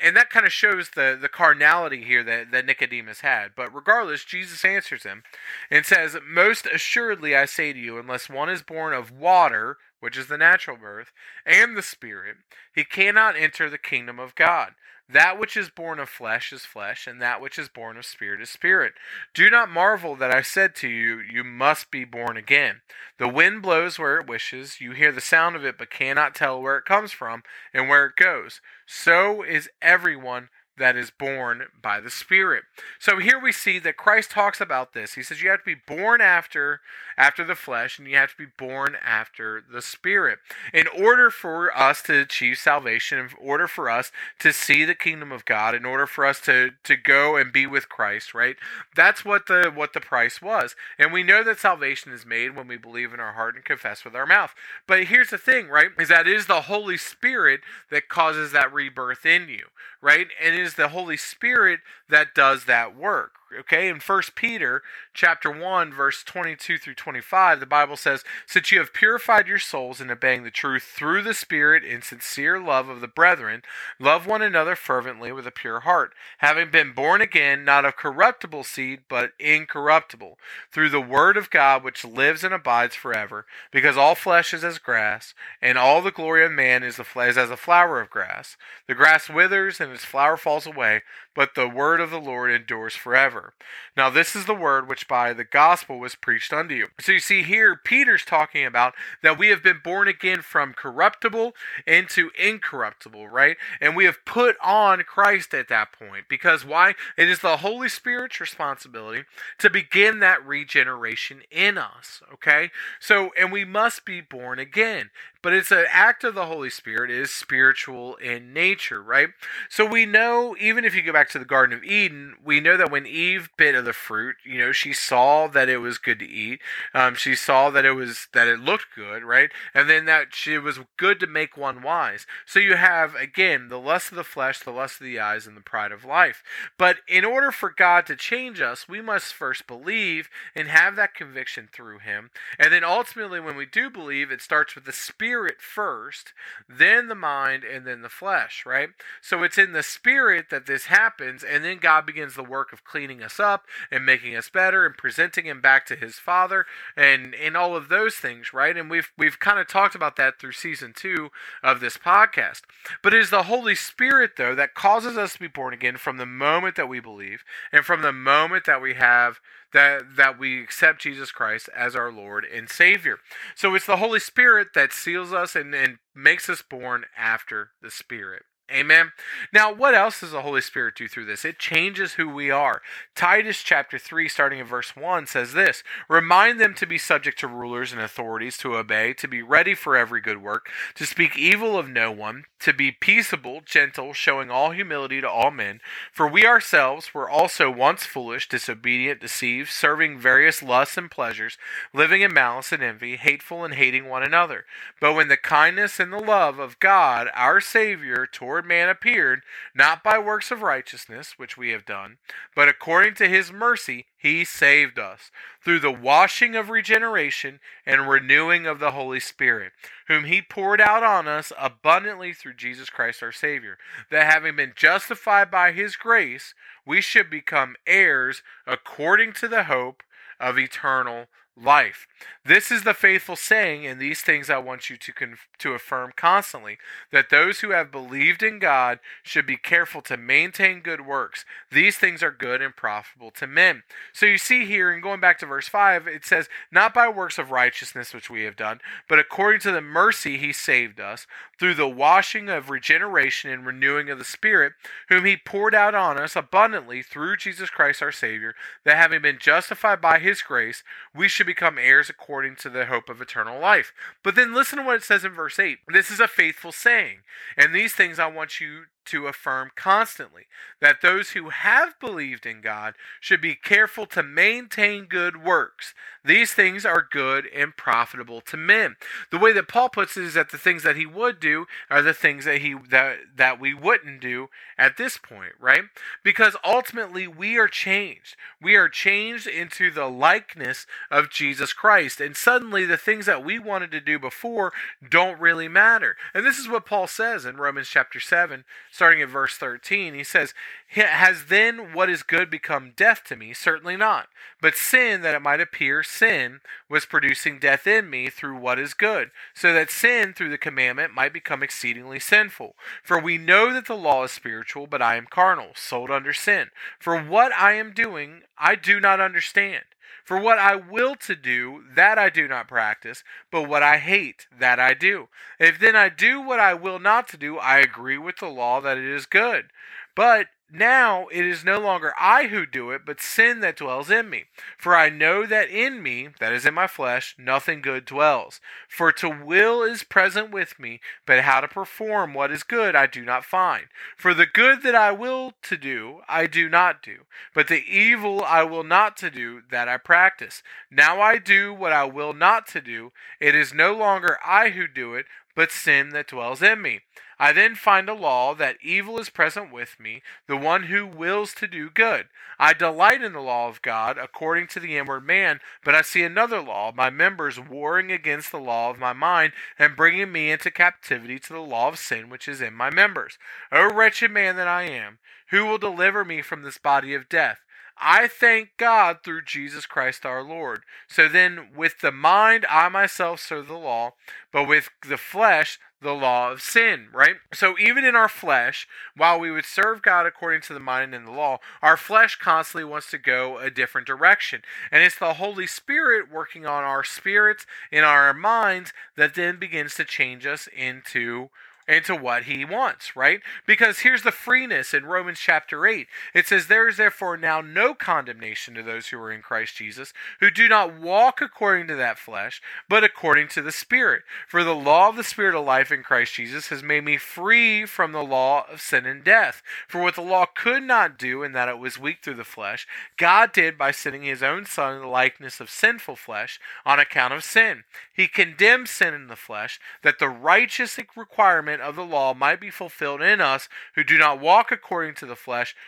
and 0.01 0.17
that 0.17 0.31
kind 0.31 0.47
of 0.47 0.53
shows 0.53 0.91
the 0.91 1.19
the 1.21 1.29
carnality 1.29 2.05
here 2.05 2.23
that, 2.23 2.51
that 2.51 2.67
Nicodemus 2.67 3.21
had. 3.21 3.53
But 3.57 3.75
regardless, 3.75 4.25
Jesus 4.25 4.65
answers 4.65 5.03
him 5.03 5.23
and 5.71 5.85
says, 5.85 6.17
Most 6.27 6.67
assuredly 6.67 7.35
I 7.35 7.47
say 7.47 7.73
to 7.73 7.79
you, 7.79 7.99
unless 7.99 8.29
one 8.29 8.49
is 8.49 8.63
born 8.63 8.93
of 8.93 9.11
water, 9.11 9.79
which 10.01 10.17
is 10.17 10.29
the 10.29 10.39
natural 10.39 10.77
birth, 10.77 11.13
and 11.45 11.77
the 11.77 11.83
Spirit, 11.83 12.37
he 12.75 12.85
cannot 12.85 13.37
enter 13.37 13.69
the 13.69 13.79
kingdom 13.79 14.19
of 14.19 14.35
God. 14.35 14.75
That 15.11 15.39
which 15.39 15.57
is 15.57 15.71
born 15.71 15.99
of 15.99 16.11
flesh 16.11 16.53
is 16.53 16.67
flesh, 16.67 17.07
and 17.07 17.21
that 17.23 17.41
which 17.41 17.59
is 17.59 17.71
born 17.71 17.97
of 17.97 18.05
spirit 18.05 18.43
is 18.43 18.51
spirit. 18.51 18.93
Do 19.33 19.49
not 19.49 19.71
marvel 19.71 20.15
that 20.17 20.31
I 20.31 20.43
said 20.43 20.75
to 20.77 20.89
you, 20.89 21.19
You 21.19 21.45
must 21.45 21.91
be 21.91 22.05
born 22.05 22.37
again. 22.37 22.83
The 23.19 23.29
wind 23.29 23.63
blows 23.63 23.99
where 23.99 24.19
it 24.19 24.27
wishes, 24.27 24.83
you 24.83 24.93
hear 24.93 25.11
the 25.11 25.23
sound 25.23 25.57
of 25.57 25.65
it, 25.65 25.79
but 25.79 25.91
cannot 25.91 26.35
tell 26.35 26.61
where 26.61 26.77
it 26.77 26.85
comes 26.85 27.11
from 27.11 27.43
and 27.73 27.89
where 27.89 28.05
it 28.05 28.17
goes. 28.17 28.61
So 28.87 29.43
is 29.43 29.71
everyone 29.81 30.51
that 30.79 30.97
is 30.97 31.11
born 31.11 31.65
by 31.81 32.01
the 32.01 32.11
Spirit. 32.11 32.65
So 32.99 33.19
here 33.19 33.39
we 33.39 33.53
see 33.53 33.79
that 33.81 33.97
Christ 33.97 34.31
talks 34.31 34.61
about 34.61 34.93
this. 34.93 35.15
He 35.15 35.23
says 35.23 35.43
you 35.43 35.51
have 35.51 35.61
to 35.61 35.77
be 35.77 35.81
born 35.87 36.21
after 36.21 36.81
after 37.17 37.45
the 37.45 37.57
flesh 37.57 37.99
and 37.99 38.07
you 38.07 38.17
have 38.17 38.31
to 38.31 38.37
be 38.37 38.53
born 38.57 38.97
after 39.05 39.61
the 39.61 39.83
Spirit. 39.83 40.39
In 40.73 40.87
order 40.89 41.31
for 41.31 41.77
us 41.77 42.01
to 42.03 42.21
achieve 42.21 42.59
salvation, 42.59 43.19
in 43.19 43.29
order 43.41 43.67
for 43.67 43.91
us 43.91 44.13
to 44.39 44.53
see 44.53 44.85
the 44.85 44.95
kingdom 44.95 45.33
of 45.33 45.45
God, 45.45 45.75
in 45.75 45.85
order 45.85 46.07
for 46.07 46.25
us 46.25 46.41
to 46.43 46.71
to 46.85 46.97
go 46.97 47.37
and 47.37 47.53
be 47.53 47.67
with 47.67 47.89
Christ, 47.89 48.35
right? 48.35 48.57
That's 48.95 49.25
what 49.25 49.47
the 49.47 49.73
what 49.75 49.93
the 49.93 50.01
price 50.01 50.41
was. 50.41 50.77
And 50.99 51.13
we 51.13 51.23
know 51.23 51.43
that 51.43 51.59
salvation 51.59 52.13
is 52.13 52.25
made 52.25 52.55
when 52.55 52.69
we 52.69 52.77
believe 52.77 53.13
in 53.13 53.21
our 53.21 53.33
heart 53.33 53.57
and 53.57 53.65
confess 53.65 54.05
with 54.05 54.15
our 54.15 54.27
mouth. 54.27 54.55
But 54.87 55.05
here's 55.05 55.31
the 55.31 55.39
thing, 55.39 55.69
right? 55.69 55.91
Is 55.99 56.09
that 56.09 56.27
it 56.27 56.37
is 56.37 56.47
the 56.47 56.63
Holy 56.63 56.97
Spirit 56.97 57.61
that 57.91 58.09
causes 58.09 58.53
that 58.53 58.73
rebirth 58.73 59.27
in 59.27 59.49
you, 59.49 59.67
right? 60.01 60.29
And 60.43 60.55
it 60.55 60.61
is 60.61 60.75
the 60.75 60.89
Holy 60.89 61.17
Spirit 61.17 61.81
that 62.09 62.35
does 62.35 62.65
that 62.67 62.97
work, 62.97 63.33
okay? 63.61 63.89
In 63.89 64.01
first 64.01 64.35
peter 64.35 64.83
chapter 65.13 65.51
1 65.51 65.93
verse 65.93 66.23
22 66.23 66.79
through 66.79 66.95
25 66.95 67.61
the 67.61 67.67
bible 67.67 67.97
says 67.97 68.25
since 68.47 68.71
you 68.71 68.79
have 68.79 68.93
purified 68.93 69.47
your 69.47 69.59
souls 69.59 70.01
in 70.01 70.11
obeying 70.11 70.45
the 70.45 70.51
truth 70.51 70.83
through 70.83 71.23
the 71.23 71.35
spirit 71.35 71.85
in 71.85 72.03
sincere 72.03 72.61
love 72.61 72.89
of 72.89 73.01
the 73.01 73.09
brethren 73.09 73.63
love 73.99 74.27
one 74.27 74.43
another 74.43 74.77
fervently 74.77 75.33
with 75.33 75.47
a 75.47 75.51
pure 75.51 75.81
heart 75.81 76.13
having 76.39 76.71
been 76.71 76.93
born 76.93 77.21
again 77.21 77.65
not 77.65 77.85
of 77.85 77.97
corruptible 77.97 78.65
seed 78.65 79.01
but 79.09 79.33
incorruptible 79.39 80.39
through 80.71 80.89
the 80.89 81.01
word 81.01 81.37
of 81.37 81.51
god 81.51 81.83
which 81.83 82.05
lives 82.05 82.45
and 82.45 82.55
abides 82.55 82.95
forever 82.95 83.47
because 83.71 83.97
all 83.97 84.15
flesh 84.15 84.55
is 84.55 84.65
as 84.65 84.79
grass 84.79 85.35
and 85.61 85.79
all 85.79 86.03
the 86.03 86.11
glory 86.11 86.45
of 86.45 86.53
man 86.53 86.83
is, 86.83 86.97
the, 86.97 87.21
is 87.21 87.39
as 87.39 87.51
a 87.51 87.57
flower 87.57 88.01
of 88.01 88.11
grass. 88.11 88.57
The 88.87 88.95
grass 88.95 89.29
withers 89.29 89.81
and 89.81 89.93
its 89.93 90.05
flower 90.05 90.37
falls 90.37 90.67
away 90.67 91.03
but 91.39 91.55
the 91.55 91.69
word 91.69 92.01
of 92.01 92.11
the 92.11 92.19
lord 92.19 92.51
endures 92.51 92.97
forever. 92.97 93.55
Now, 93.97 94.11
this 94.11 94.35
is 94.35 94.47
the 94.47 94.57
word 94.57 94.89
which 94.89 95.07
by 95.07 95.33
the 95.33 95.45
gospel 95.45 96.01
was 96.01 96.17
preached 96.17 96.53
unto 96.53 96.75
you. 96.75 96.89
So 96.99 97.13
you 97.13 97.21
see 97.21 97.45
here, 97.45 97.77
Peter's 97.77 98.25
talking 98.25 98.67
about 98.67 98.95
that 99.23 99.39
we 99.39 99.47
have 99.47 99.63
been 99.63 99.79
born 99.85 100.09
again 100.09 100.43
from 100.43 100.75
corruptible 100.75 101.55
into 101.87 102.33
incorruptible, 102.37 103.29
right? 103.29 103.57
And 103.81 103.95
we 103.95 104.05
have 104.05 104.25
put 104.25 104.57
on 104.61 105.05
Christ 105.05 105.55
at 105.55 105.69
that 105.69 105.93
point. 105.93 106.25
Because 106.29 106.65
why? 106.65 106.97
It 107.17 107.29
is 107.29 107.39
the 107.39 107.59
Holy 107.59 107.89
Spirit's 107.89 108.41
responsibility 108.41 109.23
to 109.59 109.71
begin 109.71 110.19
that 110.19 110.45
regeneration 110.45 111.43
in 111.53 111.79
us, 111.79 112.21
okay? 112.33 112.73
So, 112.99 113.31
and 113.39 113.53
we 113.53 113.65
must 113.65 114.05
be 114.05 114.21
born 114.21 114.59
again 114.59 115.11
but 115.41 115.53
it's 115.53 115.71
an 115.71 115.85
act 115.91 116.25
of 116.25 116.35
the 116.35 116.47
Holy 116.47 116.71
Spirit. 116.71 117.11
It 117.11 117.19
is 117.19 117.31
spiritual 117.31 118.17
in 118.17 118.53
nature, 118.53 119.01
right? 119.01 119.29
So 119.71 119.87
we 119.87 120.05
know, 120.05 120.57
even 120.61 120.85
if 120.85 120.95
you 120.95 121.03
go 121.03 121.13
back 121.13 121.29
to 121.31 121.39
the 121.39 121.45
Garden 121.45 121.77
of 121.77 121.85
Eden, 121.85 122.35
we 122.45 122.61
know 122.61 122.77
that 122.77 122.91
when 122.91 123.07
Eve 123.07 123.49
bit 123.57 123.77
of 123.77 123.85
the 123.85 123.93
fruit, 123.93 124.37
you 124.45 124.59
know, 124.59 124.73
she 124.73 124.93
saw 124.93 125.47
that 125.47 125.69
it 125.69 125.79
was 125.79 125.99
good 125.99 126.19
to 126.19 126.29
eat. 126.29 126.61
Um, 126.93 127.15
she 127.15 127.37
saw 127.37 127.71
that 127.71 127.85
it 127.85 127.93
was 127.93 128.27
that 128.33 128.49
it 128.49 128.59
looked 128.59 128.87
good, 128.97 129.23
right? 129.23 129.51
And 129.73 129.89
then 129.89 130.07
that 130.07 130.35
she 130.35 130.59
was 130.59 130.81
good 130.97 131.21
to 131.21 131.27
make 131.27 131.57
one 131.57 131.83
wise. 131.83 132.27
So 132.45 132.59
you 132.59 132.75
have 132.75 133.15
again 133.15 133.69
the 133.69 133.79
lust 133.79 134.11
of 134.11 134.17
the 134.17 134.25
flesh, 134.25 134.59
the 134.61 134.73
lust 134.73 135.01
of 135.01 135.05
the 135.05 135.21
eyes, 135.21 135.47
and 135.47 135.57
the 135.57 135.61
pride 135.61 135.93
of 135.93 136.05
life. 136.05 136.43
But 136.77 136.97
in 137.07 137.25
order 137.25 137.53
for 137.53 137.71
God 137.71 138.07
to 138.07 138.17
change 138.17 138.61
us, 138.61 138.89
we 138.89 139.01
must 139.01 139.33
first 139.33 139.67
believe 139.69 140.29
and 140.57 140.69
have 140.69 140.97
that 140.97 141.15
conviction 141.15 141.69
through 141.73 142.01
Him, 142.01 142.31
and 142.59 142.73
then 142.73 142.83
ultimately, 142.83 143.39
when 143.39 143.57
we 143.57 143.67
do 143.67 143.89
believe, 143.89 144.33
it 144.33 144.43
starts 144.43 144.75
with 144.75 144.85
the 144.85 144.93
Spirit 144.93 145.28
spirit 145.29 145.61
first, 145.61 146.33
then 146.71 147.09
the 147.09 147.15
mind, 147.15 147.63
and 147.63 147.87
then 147.87 148.01
the 148.01 148.09
flesh, 148.09 148.65
right? 148.65 148.89
So 149.21 149.43
it's 149.43 149.59
in 149.59 149.73
the 149.73 149.83
spirit 149.83 150.47
that 150.49 150.65
this 150.65 150.87
happens, 150.87 151.45
and 151.45 151.63
then 151.63 151.77
God 151.77 152.07
begins 152.07 152.35
the 152.35 152.43
work 152.43 152.73
of 152.73 152.83
cleaning 152.83 153.23
us 153.23 153.39
up 153.39 153.67
and 153.91 154.07
making 154.07 154.35
us 154.35 154.49
better 154.49 154.87
and 154.87 154.97
presenting 154.97 155.45
him 155.45 155.61
back 155.61 155.85
to 155.87 155.97
his 155.97 156.15
father 156.15 156.65
and 156.97 157.35
and 157.35 157.59
all 157.59 157.77
of 157.77 157.91
those 157.91 158.15
things, 158.15 158.55
right? 158.55 158.75
And 158.75 158.91
we've 158.91 159.13
we've 159.19 159.39
kind 159.39 159.59
of 159.59 159.69
talked 159.69 159.95
about 159.95 160.17
that 160.17 160.41
through 160.41 160.53
season 160.53 160.95
two 160.97 161.29
of 161.63 161.81
this 161.81 161.99
podcast. 161.99 162.63
But 163.03 163.13
it 163.13 163.21
is 163.21 163.29
the 163.29 163.43
Holy 163.43 163.75
Spirit, 163.75 164.33
though, 164.39 164.55
that 164.55 164.75
causes 164.75 165.19
us 165.19 165.35
to 165.35 165.41
be 165.41 165.47
born 165.47 165.75
again 165.75 165.99
from 165.99 166.17
the 166.17 166.27
moment 166.27 166.77
that 166.77 166.89
we 166.89 167.01
believe 167.01 167.45
and 167.71 167.85
from 167.85 168.01
the 168.01 168.13
moment 168.13 168.65
that 168.65 168.81
we 168.81 168.95
have 168.95 169.41
that 169.73 170.17
that 170.17 170.39
we 170.39 170.63
accept 170.63 171.03
Jesus 171.03 171.31
Christ 171.31 171.69
as 171.77 171.95
our 171.95 172.13
Lord 172.13 172.45
and 172.45 172.69
Savior. 172.69 173.19
So 173.55 173.75
it's 173.75 173.87
the 173.87 173.99
Holy 173.99 174.21
Spirit 174.21 174.69
that 174.75 174.93
seals 174.93 175.33
us 175.33 175.55
and, 175.55 175.75
and 175.75 175.99
makes 176.15 176.49
us 176.49 176.63
born 176.63 177.05
after 177.17 177.71
the 177.83 177.91
Spirit. 177.91 178.43
Amen. 178.71 179.13
Now, 179.51 179.73
what 179.73 179.95
else 179.95 180.21
does 180.21 180.33
the 180.33 180.43
Holy 180.43 180.61
Spirit 180.61 180.95
do 180.95 181.09
through 181.09 181.25
this? 181.25 181.47
It 181.47 181.59
changes 181.59 182.15
who 182.15 182.29
we 182.29 182.51
are. 182.51 182.83
Titus 183.15 183.63
chapter 183.63 183.99
3, 183.99 184.29
starting 184.29 184.59
in 184.59 184.67
verse 184.67 184.95
1, 184.95 185.27
says 185.27 185.55
this 185.55 185.83
Remind 186.07 186.61
them 186.61 186.75
to 186.75 186.87
be 186.87 186.99
subject 186.99 187.39
to 187.39 187.47
rulers 187.47 187.93
and 187.93 188.01
authorities, 188.01 188.59
to 188.59 188.77
obey, 188.77 189.15
to 189.15 189.27
be 189.27 189.41
ready 189.41 189.75
for 189.75 189.97
every 189.97 190.21
good 190.21 190.43
work, 190.43 190.69
to 190.97 191.07
speak 191.07 191.39
evil 191.39 191.79
of 191.79 191.89
no 191.89 192.13
one, 192.13 192.45
to 192.61 192.75
be 192.75 192.91
peaceable, 192.91 193.63
gentle, 193.65 194.13
showing 194.13 194.51
all 194.51 194.73
humility 194.73 195.23
to 195.23 195.31
all 195.31 195.51
men. 195.51 195.81
For 196.13 196.29
we 196.29 196.45
ourselves 196.45 197.15
were 197.15 197.29
also 197.29 197.71
once 197.71 198.05
foolish, 198.05 198.51
disobedient, 198.51 199.21
deceived, 199.21 199.71
serving 199.71 200.19
various 200.19 200.63
lusts 200.63 200.99
and 200.99 201.11
pleasures, 201.11 201.57
living 201.95 202.21
in 202.21 202.35
malice 202.35 202.71
and 202.73 202.83
envy, 202.83 203.17
hateful 203.17 203.65
and 203.65 203.75
hating 203.75 204.11
one 204.11 204.23
another. 204.23 204.67
But 205.01 205.15
when 205.15 205.29
the 205.29 205.39
kindness 205.39 205.99
and 205.99 206.13
the 206.13 206.19
love 206.19 206.59
of 206.59 206.79
God, 206.81 207.29
our 207.35 207.63
Savior, 207.63 208.27
toward 208.27 208.58
man 208.67 208.89
appeared, 208.89 209.43
not 209.75 210.03
by 210.03 210.19
works 210.19 210.51
of 210.51 210.63
righteousness, 210.63 211.35
which 211.37 211.57
we 211.57 211.71
have 211.71 211.85
done, 211.85 212.19
but 212.55 212.69
according 212.69 213.15
to 213.15 213.29
his 213.29 213.53
mercy, 213.53 214.07
he 214.17 214.45
saved 214.45 214.99
us, 214.99 215.31
through 215.65 215.81
the 215.81 215.93
washing 215.93 216.57
of 216.57 216.71
regeneration 216.71 217.61
and 217.87 218.09
renewing 218.09 218.67
of 218.67 218.79
the 218.79 218.93
Holy 218.93 219.21
Spirit, 219.21 219.73
whom 220.09 220.25
he 220.25 220.43
poured 220.43 220.81
out 220.81 221.03
on 221.03 221.29
us 221.29 221.53
abundantly 221.59 222.33
through 222.33 222.55
Jesus 222.55 222.91
Christ 222.91 223.23
our 223.23 223.33
Savior, 223.33 223.79
that 224.11 224.31
having 224.31 224.57
been 224.57 224.73
justified 224.75 225.51
by 225.51 225.73
his 225.73 225.97
grace, 225.97 226.55
we 226.85 227.01
should 227.01 227.31
become 227.31 227.77
heirs 227.87 228.43
according 228.67 229.33
to 229.35 229.49
the 229.49 229.65
hope 229.65 230.03
of 230.41 230.59
eternal 230.59 231.27
life. 231.63 232.07
This 232.45 232.71
is 232.71 232.83
the 232.83 232.95
faithful 232.95 233.37
saying, 233.37 233.87
and 233.87 234.01
these 234.01 234.23
things 234.23 234.49
I 234.49 234.59
want 234.59 234.89
you 234.89 234.97
to 234.97 235.13
conf- 235.13 235.49
to 235.59 235.75
affirm 235.75 236.13
constantly 236.17 236.79
that 237.13 237.31
those 237.31 237.61
who 237.61 237.71
have 237.71 237.91
believed 237.91 238.43
in 238.43 238.59
God 238.59 239.01
should 239.23 239.47
be 239.47 239.57
careful 239.57 240.01
to 240.03 240.17
maintain 240.17 240.81
good 240.81 241.05
works. 241.05 241.45
These 241.71 241.99
things 241.99 242.23
are 242.23 242.31
good 242.31 242.63
and 242.63 242.75
profitable 242.75 243.31
to 243.33 243.47
men. 243.47 243.83
So 244.13 244.25
you 244.25 244.39
see 244.39 244.65
here, 244.65 244.91
and 244.91 245.03
going 245.03 245.21
back 245.21 245.39
to 245.41 245.47
verse 245.47 245.69
5, 245.69 246.07
it 246.07 246.25
says, 246.25 246.49
Not 246.73 246.95
by 246.95 247.09
works 247.09 247.39
of 247.39 247.51
righteousness 247.51 248.15
which 248.15 248.31
we 248.31 248.45
have 248.45 248.57
done, 248.57 248.81
but 249.09 249.19
according 249.19 249.61
to 249.61 249.73
the 249.73 249.83
mercy 249.83 250.39
he 250.39 250.53
saved 250.53 251.01
us, 251.01 251.27
through 251.59 251.75
the 251.75 251.89
washing 251.89 252.49
of 252.49 252.71
regeneration 252.71 253.51
and 253.51 253.67
renewing 253.67 254.09
of 254.09 254.19
the 254.19 254.25
Spirit, 254.25 254.75
whom 255.09 255.25
he 255.25 255.37
poured 255.37 255.75
out 255.75 255.95
on 255.95 256.17
us 256.17 256.37
abundantly 256.37 257.03
through 257.03 257.37
Jesus 257.37 257.69
Christ 257.69 258.01
our 258.01 258.13
Savior, 258.13 258.55
that 258.85 258.97
having 258.97 259.23
been 259.23 259.39
justified 259.41 260.01
by 260.01 260.21
his 260.21 260.41
grace, 260.41 260.85
we 261.15 261.29
should 261.29 261.48
become 261.49 261.79
heirs 261.79 262.11
according 262.11 262.57
to 262.57 262.69
the 262.69 262.87
hope 262.87 263.09
of 263.09 263.21
eternal 263.21 263.59
life. 263.59 263.93
But 264.23 264.35
then 264.35 264.55
listen 264.55 264.79
to 264.79 264.85
what 264.85 264.97
it 264.97 265.03
says 265.03 265.25
in 265.25 265.33
verse 265.33 265.59
8. 265.59 265.79
This 265.89 266.11
is 266.11 266.21
a 266.21 266.29
faithful 266.29 266.73
saying, 266.73 267.21
and 267.57 267.75
these 267.75 267.95
things 267.95 268.19
I 268.19 268.27
want 268.27 268.61
you 268.61 268.85
to 269.11 269.27
affirm 269.27 269.71
constantly 269.75 270.45
that 270.81 271.03
those 271.03 271.31
who 271.31 271.51
have 271.51 271.99
believed 271.99 272.47
in 272.47 272.61
God 272.61 272.95
should 273.21 273.41
be 273.41 273.55
careful 273.55 274.07
to 274.07 274.23
maintain 274.23 275.05
good 275.05 275.43
works. 275.43 275.95
These 276.25 276.53
things 276.53 276.85
are 276.85 277.07
good 277.11 277.47
and 277.55 277.77
profitable 277.77 278.41
to 278.43 278.57
men. 278.57 278.97
The 279.31 279.39
way 279.39 279.53
that 279.53 279.69
Paul 279.69 279.89
puts 279.89 280.17
it 280.17 280.25
is 280.25 280.35
that 280.35 280.51
the 280.51 280.59
things 280.59 280.83
that 280.83 280.97
he 280.97 281.07
would 281.07 281.41
do 281.41 281.67
are 281.91 282.03
the 282.03 282.13
things 282.13 282.45
that 282.45 282.59
he 282.59 282.75
that 282.91 283.19
that 283.37 283.59
we 283.59 283.73
wouldn't 283.73 284.21
do 284.21 284.49
at 284.77 284.97
this 284.97 285.17
point, 285.17 285.53
right? 285.59 285.85
Because 286.23 286.57
ultimately 286.65 287.27
we 287.27 287.59
are 287.59 287.69
changed. 287.69 288.37
We 288.61 288.77
are 288.77 288.89
changed 288.89 289.47
into 289.47 289.91
the 289.91 290.07
likeness 290.07 290.87
of 291.11 291.31
Jesus 291.31 291.73
Christ. 291.73 292.21
And 292.21 292.37
suddenly 292.37 292.85
the 292.85 292.97
things 292.97 293.27
that 293.27 293.45
we 293.45 293.59
wanted 293.59 293.91
to 293.93 294.01
do 294.01 294.19
before 294.19 294.73
don't 295.09 295.41
really 295.41 295.69
matter. 295.69 296.17
And 296.35 296.45
this 296.45 296.59
is 296.59 296.69
what 296.69 296.87
Paul 296.87 297.07
says 297.07 297.45
in 297.45 297.57
Romans 297.57 297.89
chapter 297.89 298.21
7 298.21 298.65
starting 298.99 299.23
at 299.23 299.29
verse 299.29 299.57
13, 299.57 300.13
he 300.15 300.25
says, 300.25 300.53
Has 300.89 301.45
then 301.45 301.93
what 301.95 302.11
is 302.11 302.25
good 302.25 302.51
become 302.51 302.95
death 302.97 303.23
to 303.23 303.37
me? 303.37 303.55
Certainly 303.55 303.97
not. 303.97 304.27
But 304.61 304.75
sin, 304.75 305.23
that 305.23 305.37
it 305.37 305.41
might 305.41 305.61
appear 305.61 306.03
sin, 306.03 306.59
was 306.89 307.07
producing 307.07 307.61
death 307.61 307.87
in 307.87 308.11
me 308.11 308.29
through 308.29 308.59
what 308.59 308.77
is 308.77 308.95
good, 308.95 309.31
so 309.55 309.73
that 309.73 309.93
sin 309.93 310.33
through 310.33 310.51
the 310.51 310.59
commandment 310.59 311.15
might 311.15 311.33
become 311.33 311.63
exceedingly 311.63 312.19
sinful. 312.19 312.75
For 313.05 313.21
we 313.21 313.39
know 313.39 313.73
that 313.73 313.87
the 313.87 313.95
law 313.95 314.25
is 314.25 314.33
spiritual, 314.33 314.89
but 314.89 315.01
I 315.01 315.15
am 315.15 315.27
carnal, 315.31 315.71
sold 315.77 316.11
under 316.11 316.33
sin. 316.33 316.71
For 316.99 317.23
what 317.23 317.53
I 317.53 317.75
am 317.75 317.93
doing, 317.93 318.41
I 318.59 318.75
do 318.75 318.99
not 318.99 319.21
understand. 319.21 319.85
For 320.29 320.39
what 320.39 320.59
I 320.59 320.77
will 320.77 321.17
to 321.17 321.35
do, 321.35 321.85
that 321.95 322.19
I 322.19 322.29
do 322.29 322.47
not 322.47 322.69
practice, 322.69 323.25
but 323.51 323.63
what 323.63 323.83
I 323.83 323.97
hate, 323.97 324.47
that 324.53 324.79
I 324.79 324.93
do. 324.93 325.29
If 325.59 325.79
then 325.79 325.97
I 325.97 326.11
do 326.11 326.39
what 326.39 326.61
I 326.61 326.75
will 326.75 326.99
not 326.99 327.29
to 327.29 327.39
do, 327.39 327.57
I 327.57 327.79
agree 327.79 328.19
with 328.19 328.37
the 328.37 328.49
law 328.49 328.79
that 328.83 328.99
it 328.99 329.05
is 329.07 329.25
good. 329.25 329.71
But 330.15 330.49
now 330.71 331.27
it 331.33 331.47
is 331.47 331.65
no 331.65 331.79
longer 331.79 332.13
I 332.19 332.49
who 332.49 332.67
do 332.67 332.91
it, 332.91 333.03
but 333.07 333.21
sin 333.21 333.61
that 333.61 333.77
dwells 333.77 334.11
in 334.11 334.29
me. 334.29 334.45
For 334.77 334.95
I 334.95 335.09
know 335.09 335.47
that 335.47 335.71
in 335.71 336.03
me, 336.03 336.29
that 336.41 336.53
is 336.53 336.67
in 336.67 336.75
my 336.75 336.87
flesh, 336.87 337.35
nothing 337.39 337.81
good 337.81 338.05
dwells. 338.05 338.61
For 338.89 339.11
to 339.13 339.29
will 339.29 339.83
is 339.83 340.05
present 340.05 340.51
with 340.51 340.79
me, 340.79 341.01
but 341.27 341.41
how 341.41 341.61
to 341.61 341.69
perform 341.69 342.35
what 342.35 342.53
is 342.53 342.63
good 342.63 342.95
I 342.95 343.07
do 343.07 343.25
not 343.25 343.45
find. 343.45 343.87
For 344.17 344.35
the 344.35 344.47
good 344.47 344.83
that 344.83 344.95
I 344.95 345.13
will 345.13 345.53
to 345.63 345.77
do, 345.77 346.21
I 346.29 346.47
do 346.47 346.69
not 346.69 347.03
do, 347.03 347.21
but 347.55 347.69
the 347.69 347.85
evil 347.89 348.45
I 348.45 348.63
will 348.63 348.85
not 348.85 349.17
to 349.19 349.31
do, 349.31 349.63
that 349.71 349.89
I 349.89 349.97
practice. 349.97 350.63
Now 350.91 351.21
I 351.21 351.39
do 351.39 351.73
what 351.73 351.93
I 351.93 352.05
will 352.05 352.35
not 352.35 352.67
to 352.69 352.81
do. 352.81 353.13
It 353.41 353.55
is 353.55 353.73
no 353.73 353.95
longer 353.95 354.39
I 354.45 354.71
who 354.71 354.87
do 354.87 355.15
it, 355.15 355.27
but 355.55 355.73
sin 355.73 356.11
that 356.11 356.29
dwells 356.29 356.63
in 356.63 356.83
me. 356.83 357.01
I 357.41 357.53
then 357.53 357.77
find 357.77 358.09
a 358.09 358.15
law 358.15 358.55
that 358.55 358.79
evil 358.83 359.19
is 359.19 359.31
present 359.31 359.73
with 359.73 360.01
me, 360.01 360.23
the 360.47 360.57
one 360.63 360.85
who 360.85 361.07
wills 361.07 361.55
to 361.55 361.67
do 361.67 361.91
good. 361.91 362.27
I 362.59 362.73
delight 362.73 363.23
in 363.23 363.33
the 363.33 363.41
law 363.41 363.69
of 363.69 363.83
God 363.83 364.19
according 364.19 364.67
to 364.69 364.81
the 364.81 364.97
inward 364.97 365.25
man, 365.25 365.61
but 365.85 365.95
I 365.95 366.03
see 366.03 366.23
another 366.23 366.61
law, 366.61 366.93
my 366.93 367.11
members 367.11 367.61
warring 367.61 368.11
against 368.11 368.51
the 368.51 368.59
law 368.59 368.91
of 368.91 368.99
my 368.99 369.13
mind 369.13 369.53
and 369.79 369.97
bringing 369.97 370.33
me 370.33 370.51
into 370.51 370.71
captivity 370.71 371.39
to 371.39 371.53
the 371.53 371.61
law 371.61 371.89
of 371.89 371.99
sin 371.99 372.29
which 372.29 372.49
is 372.49 372.61
in 372.61 372.75
my 372.75 372.91
members. 372.91 373.39
O 373.71 373.93
wretched 373.93 374.31
man 374.31 374.57
that 374.57 374.69
I 374.69 374.85
am, 374.85 375.19
who 375.51 375.67
will 375.67 375.79
deliver 375.79 376.25
me 376.25 376.43
from 376.43 376.63
this 376.63 376.79
body 376.79 377.15
of 377.15 377.29
death? 377.29 377.59
I 378.01 378.29
thank 378.29 378.71
God 378.77 379.19
through 379.25 379.43
Jesus 379.43 379.85
Christ 379.85 380.25
our 380.25 380.43
Lord. 380.43 380.83
So 381.09 381.27
then, 381.29 381.71
with 381.75 382.01
the 382.01 382.13
mind, 382.13 382.65
I 382.71 382.89
myself 382.89 383.41
serve 383.41 383.67
the 383.67 383.75
law, 383.75 384.13
but 384.53 384.69
with 384.69 384.91
the 385.07 385.17
flesh, 385.17 385.81
the 386.01 386.13
law 386.13 386.53
of 386.53 386.63
sin, 386.63 387.09
right? 387.13 387.37
So 387.53 387.77
even 387.79 388.05
in 388.05 388.15
our 388.15 388.29
flesh, 388.29 388.87
while 389.17 389.41
we 389.41 389.51
would 389.51 389.65
serve 389.65 390.03
God 390.03 390.27
according 390.27 390.63
to 390.63 390.75
the 390.75 390.81
mind 390.81 391.15
and 391.15 391.27
the 391.27 391.33
law, 391.33 391.59
our 391.83 391.97
flesh 391.97 392.37
constantly 392.37 392.85
wants 392.85 393.11
to 393.11 393.19
go 393.19 393.59
a 393.59 393.71
different 393.71 394.07
direction. 394.07 394.63
And 394.93 395.03
it's 395.03 395.19
the 395.19 395.35
Holy 395.35 395.67
Spirit 395.67 396.31
working 396.31 396.67
on 396.67 396.85
our 396.85 397.03
spirits 397.03 397.67
in 397.91 398.05
our 398.05 398.33
minds 398.33 398.93
that 399.17 399.35
then 399.35 399.59
begins 399.59 399.95
to 399.97 400.05
change 400.05 400.47
us 400.47 400.69
into 400.75 401.51
into 401.89 402.15
what 402.15 402.45
he 402.45 402.65
wants, 402.67 403.17
right? 403.17 403.41
Because 403.67 404.01
here's 404.01 404.23
the 404.23 404.31
freeness 404.31 404.93
in 404.93 405.07
Romans 405.07 405.39
chapter 405.41 405.87
8. 405.87 406.07
It 406.35 406.47
says, 406.47 406.67
There 406.67 406.87
is 406.87 406.99
therefore 406.99 407.39
now 407.39 407.63
no 407.63 407.95
condemnation 407.95 408.75
to 408.75 408.83
those 408.83 409.09
who 409.09 409.19
are 409.19 409.33
in 409.33 409.41
Christ 409.41 409.77
Jesus, 409.77 410.13
who 410.41 410.51
do 410.51 410.69
not 410.69 411.01
walk 411.01 411.41
according 411.41 411.87
to 411.89 411.97
that 411.97 412.19
flesh, 412.19 412.61
but 412.89 413.05
according 413.05 413.49
to 413.49 413.63
the 413.63 413.73
Spirit. 413.73 414.23
For 414.47 414.63
the 414.63 414.75
law 414.75 415.09
of 415.09 415.17
the 415.17 415.25
Spirit 415.25 415.55
of 415.55 415.65
life 415.65 415.91
in 415.91 416.03
Christ 416.03 416.35
Jesus 416.35 416.69
has 416.69 416.83
made 416.83 417.05
me 417.05 417.17
free 417.17 417.87
from 417.87 418.13
the 418.13 418.23
law 418.23 418.67
of 418.71 418.83
sin 418.83 419.07
and 419.07 419.25
death. 419.25 419.63
For 419.89 420.03
what 420.03 420.15
the 420.15 420.21
law 420.21 420.45
could 420.45 420.83
not 420.83 421.19
do, 421.19 421.43
in 421.43 421.53
that 421.53 421.71
it 421.71 421.79
was 421.79 421.99
weak 421.99 422.19
through 422.23 422.35
the 422.35 422.45
flesh, 422.45 422.87
God 423.17 423.53
did 423.53 423.79
by 423.79 423.93
sending 423.93 424.25
his 424.25 424.43
own 424.43 424.67
Son 424.67 424.97
in 424.97 425.01
the 425.01 425.09
likeness 425.09 425.59
of 425.59 425.71
sinful 425.71 426.17
flesh 426.17 426.61
on 426.85 427.01
account 427.01 427.33
of 427.33 427.45
sin. 427.45 427.85
He 428.13 428.29
condemned 428.29 428.89
sin 428.89 429.15
in 429.15 429.29
the 429.29 429.37
flesh, 429.37 429.81
that 430.03 430.19
the 430.19 430.29
righteous 430.29 430.99
requirement 431.17 431.78
of 431.81 431.97
the 431.97 432.05
law 432.05 432.35
might 432.35 432.61
be 432.61 432.71
fulfilled 432.71 433.23
in 433.23 433.41
us 433.41 433.69
who 433.95 434.05
do 434.05 434.19
not 434.19 434.41
walk 434.41 434.71
according 434.71 435.15
to 435.17 435.27
the 435.27 435.37
flesh, 435.37 435.75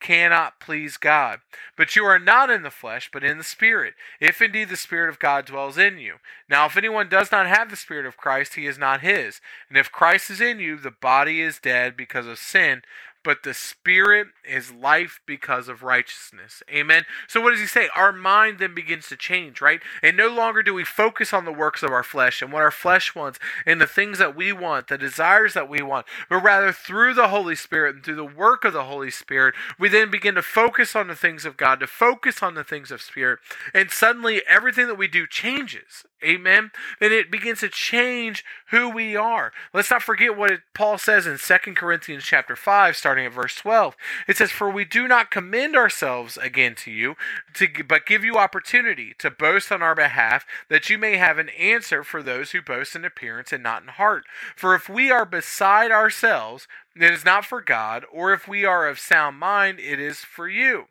cannot 0.00 0.60
please 0.60 0.96
God. 0.96 1.40
But 1.76 1.96
you 1.96 2.04
are 2.04 2.18
not 2.18 2.50
in 2.50 2.62
the 2.62 2.70
flesh, 2.70 3.10
but 3.12 3.24
in 3.24 3.38
the 3.38 3.44
Spirit, 3.44 3.94
if 4.20 4.40
indeed 4.40 4.68
the 4.68 4.76
Spirit 4.76 5.08
of 5.08 5.18
God 5.18 5.46
dwells 5.46 5.78
in 5.78 5.98
you. 5.98 6.16
Now, 6.48 6.66
if 6.66 6.76
anyone 6.76 7.08
does 7.08 7.30
not 7.32 7.46
have 7.46 7.70
the 7.70 7.76
Spirit 7.76 8.06
of 8.06 8.16
Christ, 8.16 8.54
he 8.54 8.66
is 8.66 8.78
not 8.78 9.00
his. 9.00 9.40
And 9.68 9.76
if 9.76 9.92
Christ 9.92 10.30
is 10.30 10.40
in 10.40 10.60
you, 10.60 10.76
the 10.76 10.90
body 10.90 11.40
is 11.40 11.58
dead 11.58 11.96
because 11.96 12.26
of 12.26 12.38
sin, 12.38 12.82
but 13.24 13.42
the 13.42 13.54
spirit 13.54 14.28
is 14.48 14.72
life 14.72 15.20
because 15.26 15.68
of 15.68 15.82
righteousness. 15.82 16.62
Amen. 16.70 17.04
So 17.26 17.40
what 17.40 17.50
does 17.50 17.60
he 17.60 17.66
say? 17.66 17.88
Our 17.94 18.12
mind 18.12 18.58
then 18.58 18.74
begins 18.74 19.08
to 19.08 19.16
change, 19.16 19.60
right? 19.60 19.80
And 20.02 20.16
no 20.16 20.28
longer 20.28 20.62
do 20.62 20.74
we 20.74 20.84
focus 20.84 21.32
on 21.32 21.44
the 21.44 21.52
works 21.52 21.82
of 21.82 21.90
our 21.90 22.02
flesh 22.02 22.42
and 22.42 22.52
what 22.52 22.62
our 22.62 22.70
flesh 22.70 23.14
wants 23.14 23.38
and 23.66 23.80
the 23.80 23.86
things 23.86 24.18
that 24.18 24.36
we 24.36 24.52
want, 24.52 24.88
the 24.88 24.98
desires 24.98 25.54
that 25.54 25.68
we 25.68 25.82
want, 25.82 26.06
but 26.28 26.42
rather 26.42 26.72
through 26.72 27.14
the 27.14 27.28
Holy 27.28 27.54
Spirit 27.54 27.96
and 27.96 28.04
through 28.04 28.16
the 28.16 28.24
work 28.24 28.64
of 28.64 28.72
the 28.72 28.84
Holy 28.84 29.10
Spirit, 29.10 29.54
we 29.78 29.88
then 29.88 30.10
begin 30.10 30.34
to 30.34 30.42
focus 30.42 30.96
on 30.96 31.08
the 31.08 31.14
things 31.14 31.44
of 31.44 31.56
God, 31.56 31.80
to 31.80 31.86
focus 31.86 32.42
on 32.42 32.54
the 32.54 32.64
things 32.64 32.90
of 32.90 33.02
Spirit, 33.02 33.38
and 33.74 33.90
suddenly 33.90 34.42
everything 34.48 34.86
that 34.86 34.98
we 34.98 35.08
do 35.08 35.26
changes. 35.26 36.04
Amen. 36.24 36.72
And 37.00 37.12
it 37.12 37.30
begins 37.30 37.60
to 37.60 37.68
change 37.68 38.44
who 38.70 38.88
we 38.88 39.14
are. 39.14 39.52
Let's 39.72 39.90
not 39.90 40.02
forget 40.02 40.36
what 40.36 40.60
Paul 40.74 40.98
says 40.98 41.26
in 41.26 41.38
2 41.38 41.74
Corinthians 41.74 42.24
chapter 42.24 42.56
5, 42.56 42.96
starting 43.08 43.24
at 43.24 43.32
verse 43.32 43.54
12. 43.54 43.96
It 44.28 44.36
says, 44.36 44.50
For 44.50 44.68
we 44.68 44.84
do 44.84 45.08
not 45.08 45.30
commend 45.30 45.74
ourselves 45.74 46.36
again 46.36 46.74
to 46.74 46.90
you, 46.90 47.16
to, 47.54 47.66
but 47.88 48.04
give 48.04 48.22
you 48.22 48.36
opportunity 48.36 49.14
to 49.18 49.30
boast 49.30 49.72
on 49.72 49.80
our 49.80 49.94
behalf, 49.94 50.44
that 50.68 50.90
you 50.90 50.98
may 50.98 51.16
have 51.16 51.38
an 51.38 51.48
answer 51.48 52.04
for 52.04 52.22
those 52.22 52.50
who 52.50 52.60
boast 52.60 52.94
in 52.94 53.06
appearance 53.06 53.50
and 53.50 53.62
not 53.62 53.80
in 53.80 53.88
heart. 53.88 54.24
For 54.54 54.74
if 54.74 54.90
we 54.90 55.10
are 55.10 55.24
beside 55.24 55.90
ourselves, 55.90 56.68
it 56.94 57.10
is 57.10 57.24
not 57.24 57.46
for 57.46 57.62
God, 57.62 58.04
or 58.12 58.34
if 58.34 58.46
we 58.46 58.66
are 58.66 58.86
of 58.86 58.98
sound 58.98 59.38
mind, 59.38 59.80
it 59.80 59.98
is 59.98 60.18
for 60.18 60.46
you. 60.46 60.88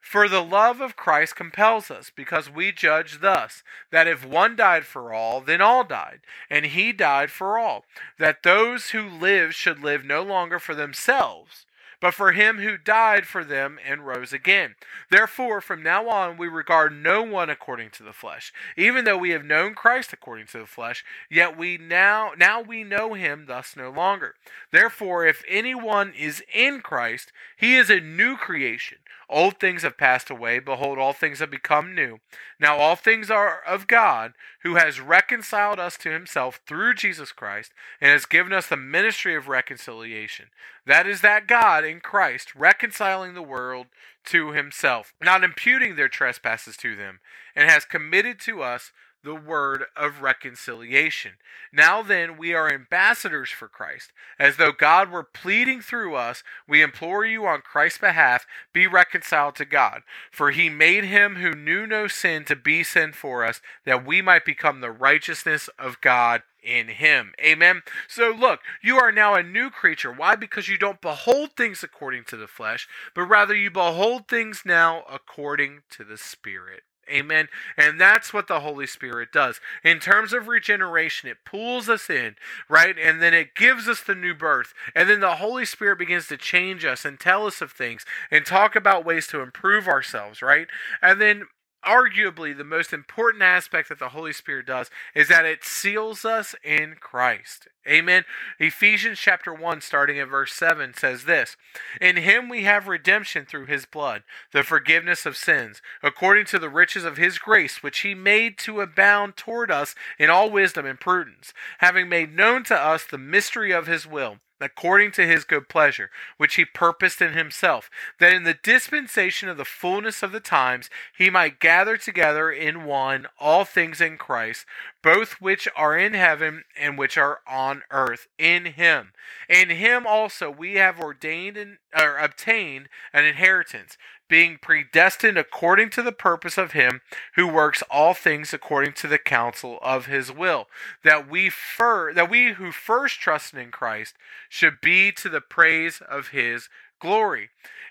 For 0.00 0.28
the 0.28 0.42
love 0.42 0.80
of 0.80 0.96
Christ 0.96 1.36
compels 1.36 1.90
us, 1.90 2.10
because 2.14 2.50
we 2.50 2.72
judge 2.72 3.20
thus 3.20 3.62
that 3.90 4.08
if 4.08 4.24
one 4.24 4.56
died 4.56 4.86
for 4.86 5.12
all, 5.12 5.40
then 5.40 5.60
all 5.60 5.84
died, 5.84 6.20
and 6.48 6.66
he 6.66 6.92
died 6.92 7.30
for 7.30 7.58
all, 7.58 7.84
that 8.18 8.42
those 8.42 8.90
who 8.90 9.08
live 9.08 9.54
should 9.54 9.80
live 9.80 10.04
no 10.04 10.22
longer 10.22 10.58
for 10.58 10.74
themselves, 10.74 11.66
but 12.00 12.14
for 12.14 12.32
him 12.32 12.58
who 12.58 12.78
died 12.78 13.26
for 13.26 13.44
them 13.44 13.78
and 13.86 14.06
rose 14.06 14.32
again. 14.32 14.74
Therefore, 15.10 15.60
from 15.60 15.82
now 15.82 16.08
on, 16.08 16.38
we 16.38 16.48
regard 16.48 16.94
no 16.94 17.22
one 17.22 17.50
according 17.50 17.90
to 17.90 18.02
the 18.02 18.14
flesh. 18.14 18.54
Even 18.76 19.04
though 19.04 19.18
we 19.18 19.30
have 19.30 19.44
known 19.44 19.74
Christ 19.74 20.12
according 20.12 20.46
to 20.46 20.58
the 20.60 20.66
flesh, 20.66 21.04
yet 21.30 21.58
we 21.58 21.76
now 21.76 22.32
now 22.38 22.62
we 22.62 22.84
know 22.84 23.12
him 23.12 23.44
thus 23.46 23.76
no 23.76 23.90
longer. 23.90 24.34
Therefore, 24.72 25.26
if 25.26 25.44
anyone 25.46 26.14
is 26.18 26.42
in 26.52 26.80
Christ, 26.80 27.32
he 27.58 27.76
is 27.76 27.90
a 27.90 28.00
new 28.00 28.36
creation. 28.36 28.98
Old 29.30 29.60
things 29.60 29.82
have 29.82 29.96
passed 29.96 30.28
away. 30.28 30.58
Behold, 30.58 30.98
all 30.98 31.12
things 31.12 31.38
have 31.38 31.52
become 31.52 31.94
new. 31.94 32.18
Now 32.58 32.78
all 32.78 32.96
things 32.96 33.30
are 33.30 33.60
of 33.64 33.86
God, 33.86 34.32
who 34.64 34.74
has 34.74 35.00
reconciled 35.00 35.78
us 35.78 35.96
to 35.98 36.10
himself 36.10 36.60
through 36.66 36.94
Jesus 36.94 37.30
Christ, 37.30 37.72
and 38.00 38.10
has 38.10 38.26
given 38.26 38.52
us 38.52 38.66
the 38.66 38.76
ministry 38.76 39.36
of 39.36 39.46
reconciliation. 39.46 40.46
That 40.84 41.06
is 41.06 41.20
that 41.20 41.46
God 41.46 41.84
in 41.84 42.00
Christ, 42.00 42.56
reconciling 42.56 43.34
the 43.34 43.42
world 43.42 43.86
to 44.26 44.50
himself, 44.50 45.14
not 45.22 45.44
imputing 45.44 45.94
their 45.94 46.08
trespasses 46.08 46.76
to 46.78 46.96
them, 46.96 47.20
and 47.54 47.70
has 47.70 47.84
committed 47.84 48.40
to 48.40 48.62
us 48.64 48.90
the 49.22 49.34
word 49.34 49.84
of 49.96 50.22
reconciliation. 50.22 51.32
Now 51.72 52.02
then, 52.02 52.36
we 52.36 52.54
are 52.54 52.72
ambassadors 52.72 53.50
for 53.50 53.68
Christ. 53.68 54.12
As 54.38 54.56
though 54.56 54.72
God 54.72 55.10
were 55.10 55.22
pleading 55.22 55.80
through 55.80 56.14
us, 56.14 56.42
we 56.66 56.82
implore 56.82 57.24
you 57.24 57.46
on 57.46 57.60
Christ's 57.60 57.98
behalf, 57.98 58.46
be 58.72 58.86
reconciled 58.86 59.56
to 59.56 59.64
God. 59.64 60.02
For 60.30 60.50
he 60.50 60.68
made 60.68 61.04
him 61.04 61.36
who 61.36 61.52
knew 61.52 61.86
no 61.86 62.06
sin 62.06 62.44
to 62.46 62.56
be 62.56 62.82
sin 62.82 63.12
for 63.12 63.44
us, 63.44 63.60
that 63.84 64.06
we 64.06 64.22
might 64.22 64.44
become 64.44 64.80
the 64.80 64.90
righteousness 64.90 65.68
of 65.78 66.00
God 66.00 66.42
in 66.62 66.88
him. 66.88 67.32
Amen. 67.40 67.82
So 68.08 68.30
look, 68.30 68.60
you 68.82 68.96
are 68.96 69.12
now 69.12 69.34
a 69.34 69.42
new 69.42 69.70
creature. 69.70 70.12
Why? 70.12 70.36
Because 70.36 70.68
you 70.68 70.78
don't 70.78 71.00
behold 71.00 71.50
things 71.56 71.82
according 71.82 72.24
to 72.24 72.36
the 72.36 72.46
flesh, 72.46 72.88
but 73.14 73.22
rather 73.22 73.54
you 73.54 73.70
behold 73.70 74.28
things 74.28 74.62
now 74.64 75.04
according 75.10 75.82
to 75.90 76.04
the 76.04 76.18
Spirit. 76.18 76.82
Amen. 77.10 77.48
And 77.76 78.00
that's 78.00 78.32
what 78.32 78.48
the 78.48 78.60
Holy 78.60 78.86
Spirit 78.86 79.32
does. 79.32 79.60
In 79.84 79.98
terms 79.98 80.32
of 80.32 80.48
regeneration, 80.48 81.28
it 81.28 81.44
pulls 81.44 81.88
us 81.88 82.08
in, 82.08 82.36
right? 82.68 82.96
And 82.98 83.20
then 83.20 83.34
it 83.34 83.54
gives 83.54 83.88
us 83.88 84.00
the 84.00 84.14
new 84.14 84.34
birth. 84.34 84.72
And 84.94 85.08
then 85.08 85.20
the 85.20 85.36
Holy 85.36 85.64
Spirit 85.64 85.98
begins 85.98 86.28
to 86.28 86.36
change 86.36 86.84
us 86.84 87.04
and 87.04 87.18
tell 87.18 87.46
us 87.46 87.60
of 87.60 87.72
things 87.72 88.04
and 88.30 88.46
talk 88.46 88.76
about 88.76 89.04
ways 89.04 89.26
to 89.28 89.40
improve 89.40 89.88
ourselves, 89.88 90.42
right? 90.42 90.68
And 91.02 91.20
then 91.20 91.46
arguably 91.84 92.56
the 92.56 92.64
most 92.64 92.92
important 92.92 93.42
aspect 93.42 93.88
that 93.88 93.98
the 93.98 94.10
Holy 94.10 94.32
Spirit 94.32 94.66
does 94.66 94.90
is 95.14 95.28
that 95.28 95.44
it 95.44 95.64
seals 95.64 96.24
us 96.24 96.54
in 96.62 96.96
Christ. 97.00 97.68
Amen. 97.88 98.24
Ephesians 98.58 99.18
chapter 99.18 99.54
1, 99.54 99.80
starting 99.80 100.18
at 100.18 100.28
verse 100.28 100.52
7, 100.52 100.92
says 100.94 101.24
this 101.24 101.56
In 102.00 102.16
him 102.16 102.48
we 102.48 102.64
have 102.64 102.88
redemption 102.88 103.46
through 103.46 103.66
his 103.66 103.86
blood, 103.86 104.22
the 104.52 104.62
forgiveness 104.62 105.24
of 105.24 105.36
sins, 105.36 105.80
according 106.02 106.44
to 106.46 106.58
the 106.58 106.68
riches 106.68 107.04
of 107.04 107.16
his 107.16 107.38
grace, 107.38 107.82
which 107.82 108.00
he 108.00 108.14
made 108.14 108.58
to 108.58 108.80
abound 108.80 109.36
toward 109.36 109.70
us 109.70 109.94
in 110.18 110.28
all 110.28 110.50
wisdom 110.50 110.84
and 110.84 111.00
prudence, 111.00 111.54
having 111.78 112.08
made 112.08 112.34
known 112.34 112.64
to 112.64 112.76
us 112.76 113.04
the 113.04 113.18
mystery 113.18 113.72
of 113.72 113.86
his 113.86 114.06
will 114.06 114.38
according 114.60 115.12
to 115.12 115.26
his 115.26 115.44
good 115.44 115.68
pleasure, 115.68 116.10
which 116.36 116.56
he 116.56 116.64
purposed 116.64 117.20
in 117.20 117.32
himself, 117.32 117.90
that 118.18 118.32
in 118.32 118.44
the 118.44 118.58
dispensation 118.62 119.48
of 119.48 119.56
the 119.56 119.64
fullness 119.64 120.22
of 120.22 120.32
the 120.32 120.40
times 120.40 120.90
he 121.16 121.30
might 121.30 121.60
gather 121.60 121.96
together 121.96 122.50
in 122.50 122.84
one 122.84 123.26
all 123.38 123.64
things 123.64 124.00
in 124.00 124.18
Christ, 124.18 124.66
both 125.02 125.40
which 125.40 125.68
are 125.76 125.96
in 125.96 126.14
heaven 126.14 126.64
and 126.78 126.98
which 126.98 127.16
are 127.16 127.40
on 127.46 127.82
earth, 127.90 128.28
in 128.38 128.66
him. 128.66 129.12
In 129.48 129.70
him 129.70 130.06
also 130.06 130.50
we 130.50 130.74
have 130.74 131.00
ordained 131.00 131.56
and 131.56 131.78
or 131.96 132.18
obtained 132.18 132.88
an 133.12 133.24
inheritance 133.24 133.96
being 134.30 134.56
predestined 134.62 135.36
according 135.36 135.90
to 135.90 136.02
the 136.02 136.12
purpose 136.12 136.56
of 136.56 136.72
him 136.72 137.02
who 137.34 137.46
works 137.46 137.82
all 137.90 138.14
things 138.14 138.54
according 138.54 138.92
to 138.94 139.08
the 139.08 139.18
counsel 139.18 139.78
of 139.82 140.06
his 140.06 140.32
will. 140.32 140.68
That 141.04 141.28
we 141.28 141.50
fir- 141.50 142.14
that 142.14 142.30
we 142.30 142.52
who 142.52 142.72
first 142.72 143.20
trusted 143.20 143.58
in 143.58 143.70
Christ 143.72 144.14
should 144.48 144.80
be 144.80 145.12
to 145.12 145.28
the 145.28 145.40
praise 145.42 146.00
of 146.08 146.28
his 146.28 146.68
glory. 147.00 147.50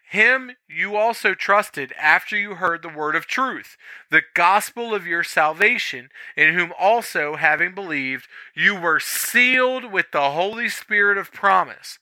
Him 0.10 0.54
you 0.68 0.96
also 0.96 1.36
trusted 1.36 1.94
after 2.00 2.36
you 2.36 2.56
heard 2.56 2.82
the 2.82 2.90
word 2.90 3.16
of 3.16 3.28
truth, 3.28 3.78
the 4.10 4.24
gospel 4.34 4.96
of 4.96 5.06
your 5.06 5.24
salvation, 5.24 6.10
in 6.36 6.56
whom 6.56 6.74
also, 6.80 7.36
having 7.36 7.76
believed, 7.76 8.28
you 8.56 8.80
were 8.80 9.00
sealed 9.00 9.92
with 9.92 10.08
the 10.12 10.32
Holy 10.32 10.70
Spirit 10.70 11.18
of 11.18 11.32
promise 11.32 12.00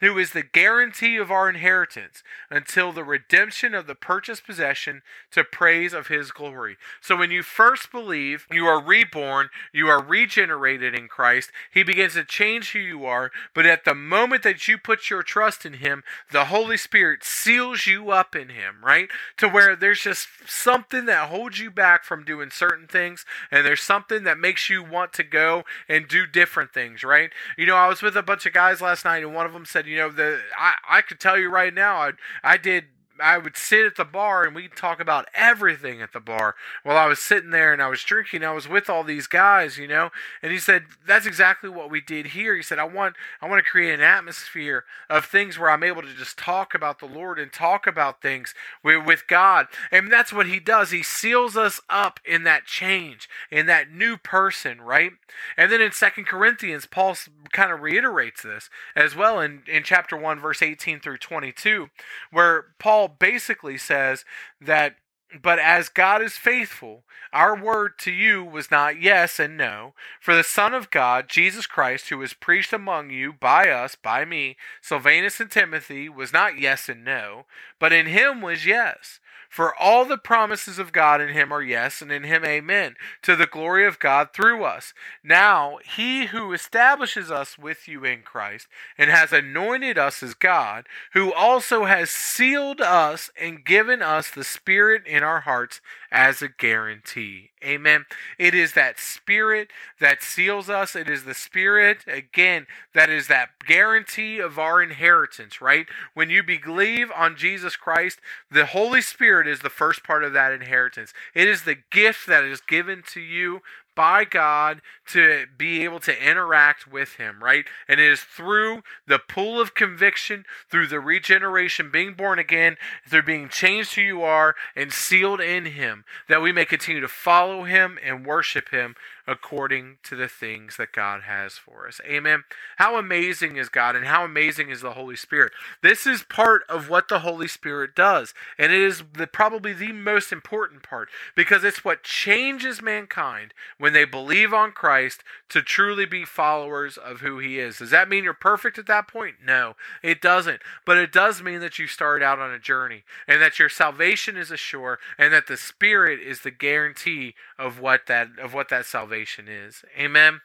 who 0.00 0.18
is 0.18 0.32
the 0.32 0.42
guarantee 0.42 1.16
of 1.16 1.30
our 1.30 1.48
inheritance 1.48 2.22
until 2.50 2.92
the 2.92 3.04
redemption 3.04 3.74
of 3.74 3.86
the 3.86 3.94
purchased 3.94 4.44
possession 4.44 5.02
to 5.30 5.44
praise 5.44 5.92
of 5.92 6.08
his 6.08 6.30
glory. 6.30 6.76
So 7.00 7.16
when 7.16 7.30
you 7.30 7.42
first 7.42 7.92
believe, 7.92 8.46
you 8.50 8.66
are 8.66 8.82
reborn, 8.82 9.50
you 9.72 9.88
are 9.88 10.02
regenerated 10.02 10.94
in 10.94 11.08
Christ. 11.08 11.50
He 11.72 11.82
begins 11.82 12.14
to 12.14 12.24
change 12.24 12.72
who 12.72 12.78
you 12.78 13.04
are, 13.04 13.30
but 13.54 13.66
at 13.66 13.84
the 13.84 13.94
moment 13.94 14.42
that 14.42 14.66
you 14.66 14.78
put 14.78 15.10
your 15.10 15.22
trust 15.22 15.64
in 15.64 15.74
him, 15.74 16.02
the 16.32 16.46
Holy 16.46 16.76
Spirit 16.76 17.22
seals 17.22 17.86
you 17.86 18.10
up 18.10 18.34
in 18.34 18.48
him, 18.48 18.76
right? 18.82 19.08
To 19.38 19.48
where 19.48 19.76
there's 19.76 20.00
just 20.00 20.28
something 20.46 21.06
that 21.06 21.28
holds 21.28 21.58
you 21.58 21.70
back 21.70 22.04
from 22.04 22.24
doing 22.24 22.50
certain 22.50 22.86
things, 22.86 23.24
and 23.50 23.66
there's 23.66 23.82
something 23.82 24.24
that 24.24 24.38
makes 24.38 24.70
you 24.70 24.82
want 24.82 25.12
to 25.14 25.22
go 25.22 25.64
and 25.88 26.08
do 26.08 26.26
different 26.26 26.72
things, 26.72 27.04
right? 27.04 27.30
You 27.56 27.66
know, 27.66 27.76
I 27.76 27.88
was 27.88 28.02
with 28.02 28.16
a 28.16 28.22
bunch 28.22 28.46
of 28.46 28.52
guys 28.52 28.80
last 28.80 29.04
night, 29.04 29.22
and 29.22 29.34
one 29.34 29.46
of 29.46 29.52
them 29.52 29.66
said, 29.66 29.86
you 29.90 29.98
know, 29.98 30.10
the 30.10 30.40
I, 30.58 30.74
I 30.88 31.02
could 31.02 31.18
tell 31.20 31.36
you 31.38 31.50
right 31.50 31.74
now, 31.74 31.96
I 31.96 32.12
I 32.44 32.56
did 32.56 32.84
I 33.20 33.38
would 33.38 33.56
sit 33.56 33.86
at 33.86 33.96
the 33.96 34.04
bar 34.04 34.44
and 34.44 34.54
we'd 34.54 34.76
talk 34.76 35.00
about 35.00 35.28
everything 35.34 36.00
at 36.02 36.12
the 36.12 36.20
bar 36.20 36.54
while 36.82 36.96
I 36.96 37.06
was 37.06 37.20
sitting 37.20 37.50
there 37.50 37.72
and 37.72 37.82
I 37.82 37.88
was 37.88 38.02
drinking. 38.02 38.44
I 38.44 38.52
was 38.52 38.68
with 38.68 38.90
all 38.90 39.04
these 39.04 39.26
guys, 39.26 39.78
you 39.78 39.88
know. 39.88 40.10
And 40.42 40.52
he 40.52 40.58
said 40.58 40.84
that's 41.06 41.26
exactly 41.26 41.70
what 41.70 41.90
we 41.90 42.00
did 42.00 42.28
here. 42.28 42.56
He 42.56 42.62
said 42.62 42.78
I 42.78 42.84
want 42.84 43.16
I 43.40 43.48
want 43.48 43.64
to 43.64 43.70
create 43.70 43.94
an 43.94 44.00
atmosphere 44.00 44.84
of 45.08 45.24
things 45.24 45.58
where 45.58 45.70
I'm 45.70 45.82
able 45.82 46.02
to 46.02 46.14
just 46.14 46.38
talk 46.38 46.74
about 46.74 46.98
the 46.98 47.06
Lord 47.06 47.38
and 47.38 47.52
talk 47.52 47.86
about 47.86 48.22
things 48.22 48.54
with, 48.82 49.04
with 49.06 49.26
God. 49.26 49.66
And 49.90 50.10
that's 50.10 50.32
what 50.32 50.46
he 50.46 50.60
does. 50.60 50.90
He 50.90 51.02
seals 51.02 51.56
us 51.56 51.80
up 51.88 52.20
in 52.24 52.44
that 52.44 52.66
change, 52.66 53.28
in 53.50 53.66
that 53.66 53.90
new 53.90 54.16
person, 54.16 54.80
right? 54.80 55.12
And 55.56 55.70
then 55.70 55.80
in 55.80 55.92
Second 55.92 56.26
Corinthians, 56.26 56.86
Paul 56.86 57.16
kind 57.52 57.72
of 57.72 57.80
reiterates 57.80 58.42
this 58.42 58.70
as 58.94 59.16
well 59.16 59.40
in, 59.40 59.62
in 59.66 59.82
chapter 59.82 60.16
1, 60.16 60.38
verse 60.38 60.62
18 60.62 61.00
through 61.00 61.18
22, 61.18 61.90
where 62.30 62.66
Paul 62.78 63.09
basically 63.18 63.78
says 63.78 64.24
that 64.60 64.96
but 65.42 65.58
as 65.60 65.88
God 65.88 66.22
is 66.22 66.36
faithful, 66.36 67.04
our 67.32 67.56
word 67.56 67.98
to 68.00 68.10
you 68.10 68.44
was 68.44 68.70
not 68.70 69.00
yes 69.00 69.38
and 69.38 69.56
no. 69.56 69.94
For 70.20 70.34
the 70.34 70.42
Son 70.42 70.74
of 70.74 70.90
God, 70.90 71.28
Jesus 71.28 71.66
Christ, 71.66 72.08
who 72.08 72.18
was 72.18 72.32
preached 72.32 72.72
among 72.72 73.10
you 73.10 73.32
by 73.32 73.70
us, 73.70 73.94
by 73.94 74.24
me, 74.24 74.56
Silvanus 74.80 75.40
and 75.40 75.50
Timothy, 75.50 76.08
was 76.08 76.32
not 76.32 76.58
yes 76.58 76.88
and 76.88 77.04
no, 77.04 77.46
but 77.78 77.92
in 77.92 78.06
him 78.06 78.40
was 78.40 78.66
yes. 78.66 79.20
For 79.50 79.74
all 79.74 80.04
the 80.04 80.16
promises 80.16 80.78
of 80.78 80.92
God 80.92 81.20
in 81.20 81.30
him 81.30 81.52
are 81.52 81.60
yes, 81.60 82.00
and 82.00 82.12
in 82.12 82.22
him 82.22 82.44
amen, 82.44 82.94
to 83.22 83.34
the 83.34 83.46
glory 83.46 83.84
of 83.84 83.98
God 83.98 84.28
through 84.32 84.62
us. 84.62 84.94
Now, 85.24 85.78
he 85.84 86.26
who 86.26 86.52
establishes 86.52 87.32
us 87.32 87.58
with 87.58 87.88
you 87.88 88.04
in 88.04 88.22
Christ, 88.22 88.68
and 88.96 89.10
has 89.10 89.32
anointed 89.32 89.98
us 89.98 90.22
as 90.22 90.34
God, 90.34 90.86
who 91.14 91.32
also 91.32 91.84
has 91.84 92.10
sealed 92.10 92.80
us 92.80 93.28
and 93.38 93.64
given 93.64 94.02
us 94.02 94.30
the 94.30 94.44
Spirit 94.44 95.04
in 95.04 95.24
our 95.24 95.40
hearts 95.40 95.80
as 96.12 96.42
a 96.42 96.48
guarantee. 96.48 97.50
Amen. 97.62 98.06
It 98.38 98.54
is 98.54 98.72
that 98.72 98.98
spirit 98.98 99.68
that 100.00 100.22
seals 100.22 100.70
us. 100.70 100.96
It 100.96 101.10
is 101.10 101.24
the 101.24 101.34
spirit, 101.34 101.98
again, 102.06 102.66
that 102.94 103.10
is 103.10 103.28
that 103.28 103.50
guarantee 103.66 104.38
of 104.38 104.58
our 104.58 104.82
inheritance, 104.82 105.60
right? 105.60 105.86
When 106.14 106.30
you 106.30 106.42
believe 106.42 107.10
on 107.14 107.36
Jesus 107.36 107.76
Christ, 107.76 108.18
the 108.50 108.66
Holy 108.66 109.02
Spirit 109.02 109.39
is 109.46 109.60
the 109.60 109.70
first 109.70 110.04
part 110.04 110.24
of 110.24 110.32
that 110.32 110.52
inheritance. 110.52 111.12
It 111.34 111.48
is 111.48 111.62
the 111.62 111.78
gift 111.90 112.26
that 112.26 112.44
is 112.44 112.60
given 112.60 113.02
to 113.12 113.20
you 113.20 113.60
by 113.94 114.24
God 114.24 114.80
to 115.08 115.46
be 115.58 115.84
able 115.84 116.00
to 116.00 116.26
interact 116.26 116.90
with 116.90 117.16
Him, 117.16 117.42
right? 117.42 117.66
And 117.88 118.00
it 118.00 118.10
is 118.10 118.22
through 118.22 118.82
the 119.06 119.18
pool 119.18 119.60
of 119.60 119.74
conviction, 119.74 120.46
through 120.70 120.86
the 120.86 121.00
regeneration, 121.00 121.90
being 121.90 122.14
born 122.14 122.38
again, 122.38 122.76
through 123.06 123.24
being 123.24 123.48
changed 123.48 123.94
who 123.94 124.02
you 124.02 124.22
are 124.22 124.54
and 124.74 124.92
sealed 124.92 125.40
in 125.40 125.66
Him, 125.66 126.04
that 126.28 126.40
we 126.40 126.52
may 126.52 126.64
continue 126.64 127.00
to 127.00 127.08
follow 127.08 127.64
Him 127.64 127.98
and 128.02 128.24
worship 128.24 128.70
Him 128.70 128.94
according 129.26 129.98
to 130.04 130.16
the 130.16 130.28
things 130.28 130.76
that 130.76 130.92
God 130.92 131.22
has 131.22 131.54
for 131.54 131.86
us. 131.86 132.00
Amen. 132.04 132.44
How 132.76 132.96
amazing 132.96 133.56
is 133.56 133.68
God 133.68 133.96
and 133.96 134.06
how 134.06 134.24
amazing 134.24 134.70
is 134.70 134.80
the 134.80 134.92
Holy 134.92 135.16
Spirit. 135.16 135.52
This 135.82 136.06
is 136.06 136.22
part 136.22 136.62
of 136.68 136.88
what 136.88 137.08
the 137.08 137.20
Holy 137.20 137.48
Spirit 137.48 137.94
does, 137.94 138.34
and 138.58 138.72
it 138.72 138.80
is 138.80 139.02
the, 139.12 139.26
probably 139.26 139.72
the 139.72 139.92
most 139.92 140.32
important 140.32 140.82
part 140.82 141.08
because 141.36 141.64
it's 141.64 141.84
what 141.84 142.02
changes 142.02 142.82
mankind 142.82 143.54
when 143.78 143.92
they 143.92 144.04
believe 144.04 144.52
on 144.52 144.72
Christ 144.72 145.22
to 145.50 145.62
truly 145.62 146.06
be 146.06 146.24
followers 146.24 146.96
of 146.96 147.20
who 147.20 147.38
he 147.38 147.58
is. 147.58 147.78
Does 147.78 147.90
that 147.90 148.08
mean 148.08 148.24
you're 148.24 148.34
perfect 148.34 148.78
at 148.78 148.86
that 148.86 149.08
point? 149.08 149.36
No, 149.44 149.74
it 150.02 150.20
doesn't. 150.20 150.60
But 150.84 150.96
it 150.96 151.12
does 151.12 151.42
mean 151.42 151.60
that 151.60 151.78
you 151.78 151.86
started 151.86 152.24
out 152.24 152.38
on 152.38 152.52
a 152.52 152.58
journey 152.58 153.02
and 153.26 153.40
that 153.40 153.58
your 153.58 153.68
salvation 153.68 154.36
is 154.36 154.50
assured 154.50 154.98
and 155.18 155.32
that 155.32 155.46
the 155.46 155.56
Spirit 155.56 156.20
is 156.20 156.40
the 156.40 156.50
guarantee 156.50 157.34
of 157.58 157.80
what 157.80 158.06
that 158.06 158.28
of 158.40 158.54
what 158.54 158.68
that 158.68 158.86
salvation 158.86 159.19
salvation 159.20 159.48
is. 159.48 159.82
Amen. 159.98 160.40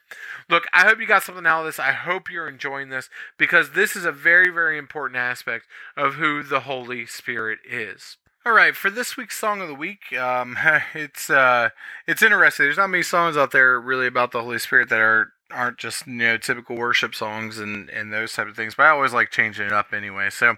Look, 0.48 0.64
I 0.72 0.86
hope 0.86 1.00
you 1.00 1.06
got 1.06 1.22
something 1.22 1.46
out 1.46 1.60
of 1.60 1.66
this. 1.66 1.78
I 1.78 1.92
hope 1.92 2.30
you're 2.30 2.48
enjoying 2.48 2.90
this 2.90 3.08
because 3.38 3.72
this 3.72 3.96
is 3.96 4.04
a 4.04 4.12
very, 4.12 4.50
very 4.50 4.78
important 4.78 5.16
aspect 5.16 5.66
of 5.96 6.14
who 6.14 6.42
the 6.42 6.60
Holy 6.60 7.06
Spirit 7.06 7.58
is. 7.68 8.16
All 8.44 8.52
right, 8.52 8.76
for 8.76 8.90
this 8.90 9.16
week's 9.16 9.38
song 9.38 9.60
of 9.60 9.68
the 9.68 9.74
week, 9.74 10.12
um, 10.16 10.56
it's 10.94 11.30
uh, 11.30 11.70
it's 12.06 12.22
interesting. 12.22 12.66
There's 12.66 12.76
not 12.76 12.90
many 12.90 13.02
songs 13.02 13.36
out 13.36 13.50
there 13.50 13.80
really 13.80 14.06
about 14.06 14.32
the 14.32 14.42
Holy 14.42 14.58
Spirit 14.58 14.88
that 14.90 15.00
are 15.00 15.32
aren't 15.52 15.78
just 15.78 16.06
you 16.06 16.14
know 16.14 16.36
typical 16.36 16.76
worship 16.76 17.14
songs 17.14 17.58
and 17.58 17.88
and 17.90 18.12
those 18.12 18.32
type 18.32 18.48
of 18.48 18.56
things 18.56 18.74
but 18.74 18.84
i 18.84 18.88
always 18.88 19.12
like 19.12 19.30
changing 19.30 19.66
it 19.66 19.72
up 19.72 19.92
anyway. 19.92 20.28
So 20.30 20.56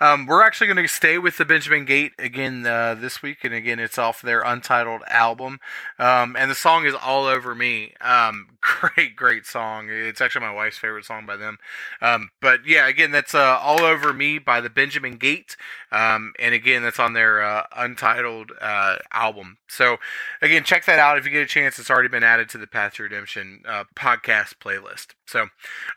um, 0.00 0.26
we're 0.26 0.42
actually 0.42 0.66
going 0.66 0.82
to 0.82 0.88
stay 0.88 1.16
with 1.16 1.38
the 1.38 1.44
benjamin 1.44 1.84
gate 1.84 2.12
again 2.18 2.66
uh, 2.66 2.94
this 2.94 3.22
week 3.22 3.38
and 3.44 3.54
again 3.54 3.78
it's 3.78 3.98
off 3.98 4.20
their 4.20 4.42
untitled 4.42 5.02
album 5.08 5.58
um, 5.98 6.36
and 6.36 6.50
the 6.50 6.54
song 6.54 6.84
is 6.84 6.94
all 6.94 7.24
over 7.24 7.54
me. 7.54 7.94
Um, 8.00 8.48
great 8.60 9.16
great 9.16 9.46
song. 9.46 9.88
It's 9.90 10.20
actually 10.20 10.42
my 10.46 10.52
wife's 10.52 10.78
favorite 10.78 11.06
song 11.06 11.24
by 11.24 11.36
them. 11.36 11.58
Um, 12.02 12.30
but 12.40 12.60
yeah 12.66 12.86
again 12.88 13.12
that's 13.12 13.34
uh, 13.34 13.58
all 13.60 13.82
over 13.82 14.12
me 14.12 14.38
by 14.38 14.60
the 14.60 14.70
benjamin 14.70 15.16
gate 15.16 15.56
um, 15.90 16.34
and 16.38 16.54
again 16.54 16.82
that's 16.82 17.00
on 17.00 17.14
their 17.14 17.42
uh, 17.42 17.64
untitled 17.74 18.52
uh, 18.60 18.96
album. 19.12 19.56
So 19.68 19.96
again 20.42 20.62
check 20.62 20.84
that 20.84 20.98
out 20.98 21.16
if 21.16 21.24
you 21.24 21.30
get 21.30 21.42
a 21.42 21.46
chance. 21.46 21.78
It's 21.78 21.90
already 21.90 22.08
been 22.08 22.22
added 22.22 22.50
to 22.50 22.58
the 22.58 22.66
path 22.66 22.94
to 22.94 23.04
redemption 23.04 23.62
uh, 23.66 23.84
podcast 23.94 24.25
podcast 24.26 24.54
playlist. 24.58 25.15
So, 25.26 25.48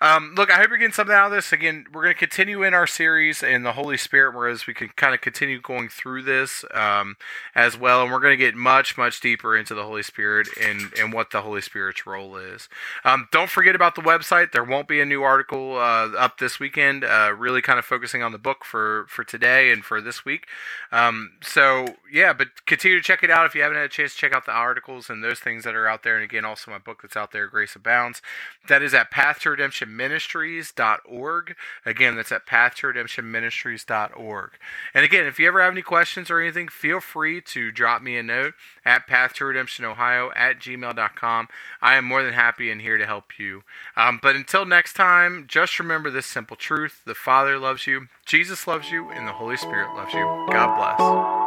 um, 0.01 0.33
look, 0.35 0.49
I 0.49 0.55
hope 0.55 0.69
you're 0.69 0.79
getting 0.79 0.91
something 0.91 1.15
out 1.15 1.27
of 1.27 1.31
this. 1.31 1.53
Again, 1.53 1.85
we're 1.93 2.01
going 2.01 2.15
to 2.15 2.19
continue 2.19 2.63
in 2.63 2.73
our 2.73 2.87
series 2.87 3.43
in 3.43 3.61
the 3.61 3.73
Holy 3.73 3.95
Spirit, 3.95 4.35
whereas 4.35 4.65
we 4.65 4.73
can 4.73 4.89
kind 4.95 5.13
of 5.13 5.21
continue 5.21 5.61
going 5.61 5.87
through 5.87 6.23
this 6.23 6.65
um, 6.73 7.15
as 7.53 7.77
well. 7.77 8.01
And 8.01 8.11
we're 8.11 8.21
going 8.21 8.37
to 8.37 8.43
get 8.43 8.55
much, 8.55 8.97
much 8.97 9.19
deeper 9.19 9.55
into 9.55 9.75
the 9.75 9.83
Holy 9.83 10.01
Spirit 10.01 10.47
and, 10.59 10.91
and 10.99 11.13
what 11.13 11.29
the 11.29 11.43
Holy 11.43 11.61
Spirit's 11.61 12.07
role 12.07 12.37
is. 12.37 12.69
Um, 13.05 13.27
don't 13.31 13.51
forget 13.51 13.75
about 13.75 13.93
the 13.93 14.01
website. 14.01 14.51
There 14.51 14.63
won't 14.63 14.87
be 14.87 14.99
a 14.99 15.05
new 15.05 15.21
article 15.21 15.75
uh, 15.75 16.09
up 16.17 16.39
this 16.39 16.59
weekend, 16.59 17.03
uh, 17.03 17.31
really 17.37 17.61
kind 17.61 17.77
of 17.77 17.85
focusing 17.85 18.23
on 18.23 18.31
the 18.31 18.39
book 18.39 18.65
for, 18.65 19.05
for 19.09 19.23
today 19.23 19.71
and 19.71 19.85
for 19.85 20.01
this 20.01 20.25
week. 20.25 20.47
Um, 20.91 21.33
so, 21.41 21.97
yeah, 22.11 22.33
but 22.33 22.65
continue 22.65 22.97
to 22.97 23.03
check 23.03 23.21
it 23.21 23.29
out 23.29 23.45
if 23.45 23.53
you 23.53 23.61
haven't 23.61 23.77
had 23.77 23.85
a 23.85 23.89
chance 23.89 24.13
to 24.13 24.17
check 24.17 24.33
out 24.33 24.47
the 24.47 24.51
articles 24.51 25.07
and 25.07 25.23
those 25.23 25.39
things 25.39 25.65
that 25.65 25.75
are 25.75 25.87
out 25.87 26.01
there. 26.01 26.15
And 26.15 26.23
again, 26.23 26.45
also 26.45 26.71
my 26.71 26.79
book 26.79 27.03
that's 27.03 27.15
out 27.15 27.31
there, 27.31 27.45
Grace 27.45 27.75
Abounds. 27.75 28.23
That 28.67 28.81
is 28.81 28.95
at 28.95 29.11
Path 29.19 29.39
to 29.39 29.49
Redemption 29.49 29.97
Ministries.org. 29.97 31.55
Again, 31.85 32.15
that's 32.15 32.31
at 32.31 32.45
Path 32.45 32.75
to 32.75 32.87
Redemption 32.87 33.29
Ministries.org. 33.29 34.51
And 34.93 35.03
again, 35.03 35.25
if 35.25 35.37
you 35.37 35.45
ever 35.49 35.61
have 35.61 35.73
any 35.73 35.81
questions 35.81 36.31
or 36.31 36.39
anything, 36.39 36.69
feel 36.69 37.01
free 37.01 37.41
to 37.41 37.69
drop 37.69 38.01
me 38.01 38.15
a 38.15 38.23
note 38.23 38.53
at 38.85 39.07
Path 39.07 39.33
to 39.33 39.45
Redemption 39.45 39.83
Ohio 39.83 40.31
at 40.37 40.61
gmail.com. 40.61 41.49
I 41.81 41.95
am 41.95 42.05
more 42.05 42.23
than 42.23 42.31
happy 42.31 42.71
and 42.71 42.79
here 42.79 42.97
to 42.97 43.05
help 43.05 43.37
you. 43.37 43.63
Um, 43.97 44.21
but 44.21 44.37
until 44.37 44.65
next 44.65 44.93
time, 44.93 45.43
just 45.49 45.79
remember 45.79 46.09
this 46.09 46.25
simple 46.25 46.55
truth 46.55 47.01
the 47.05 47.13
Father 47.13 47.59
loves 47.59 47.87
you, 47.87 48.07
Jesus 48.25 48.67
loves 48.67 48.89
you, 48.89 49.09
and 49.09 49.27
the 49.27 49.33
Holy 49.33 49.57
Spirit 49.57 49.93
loves 49.95 50.13
you. 50.13 50.23
God 50.49 50.77
bless. 50.77 51.38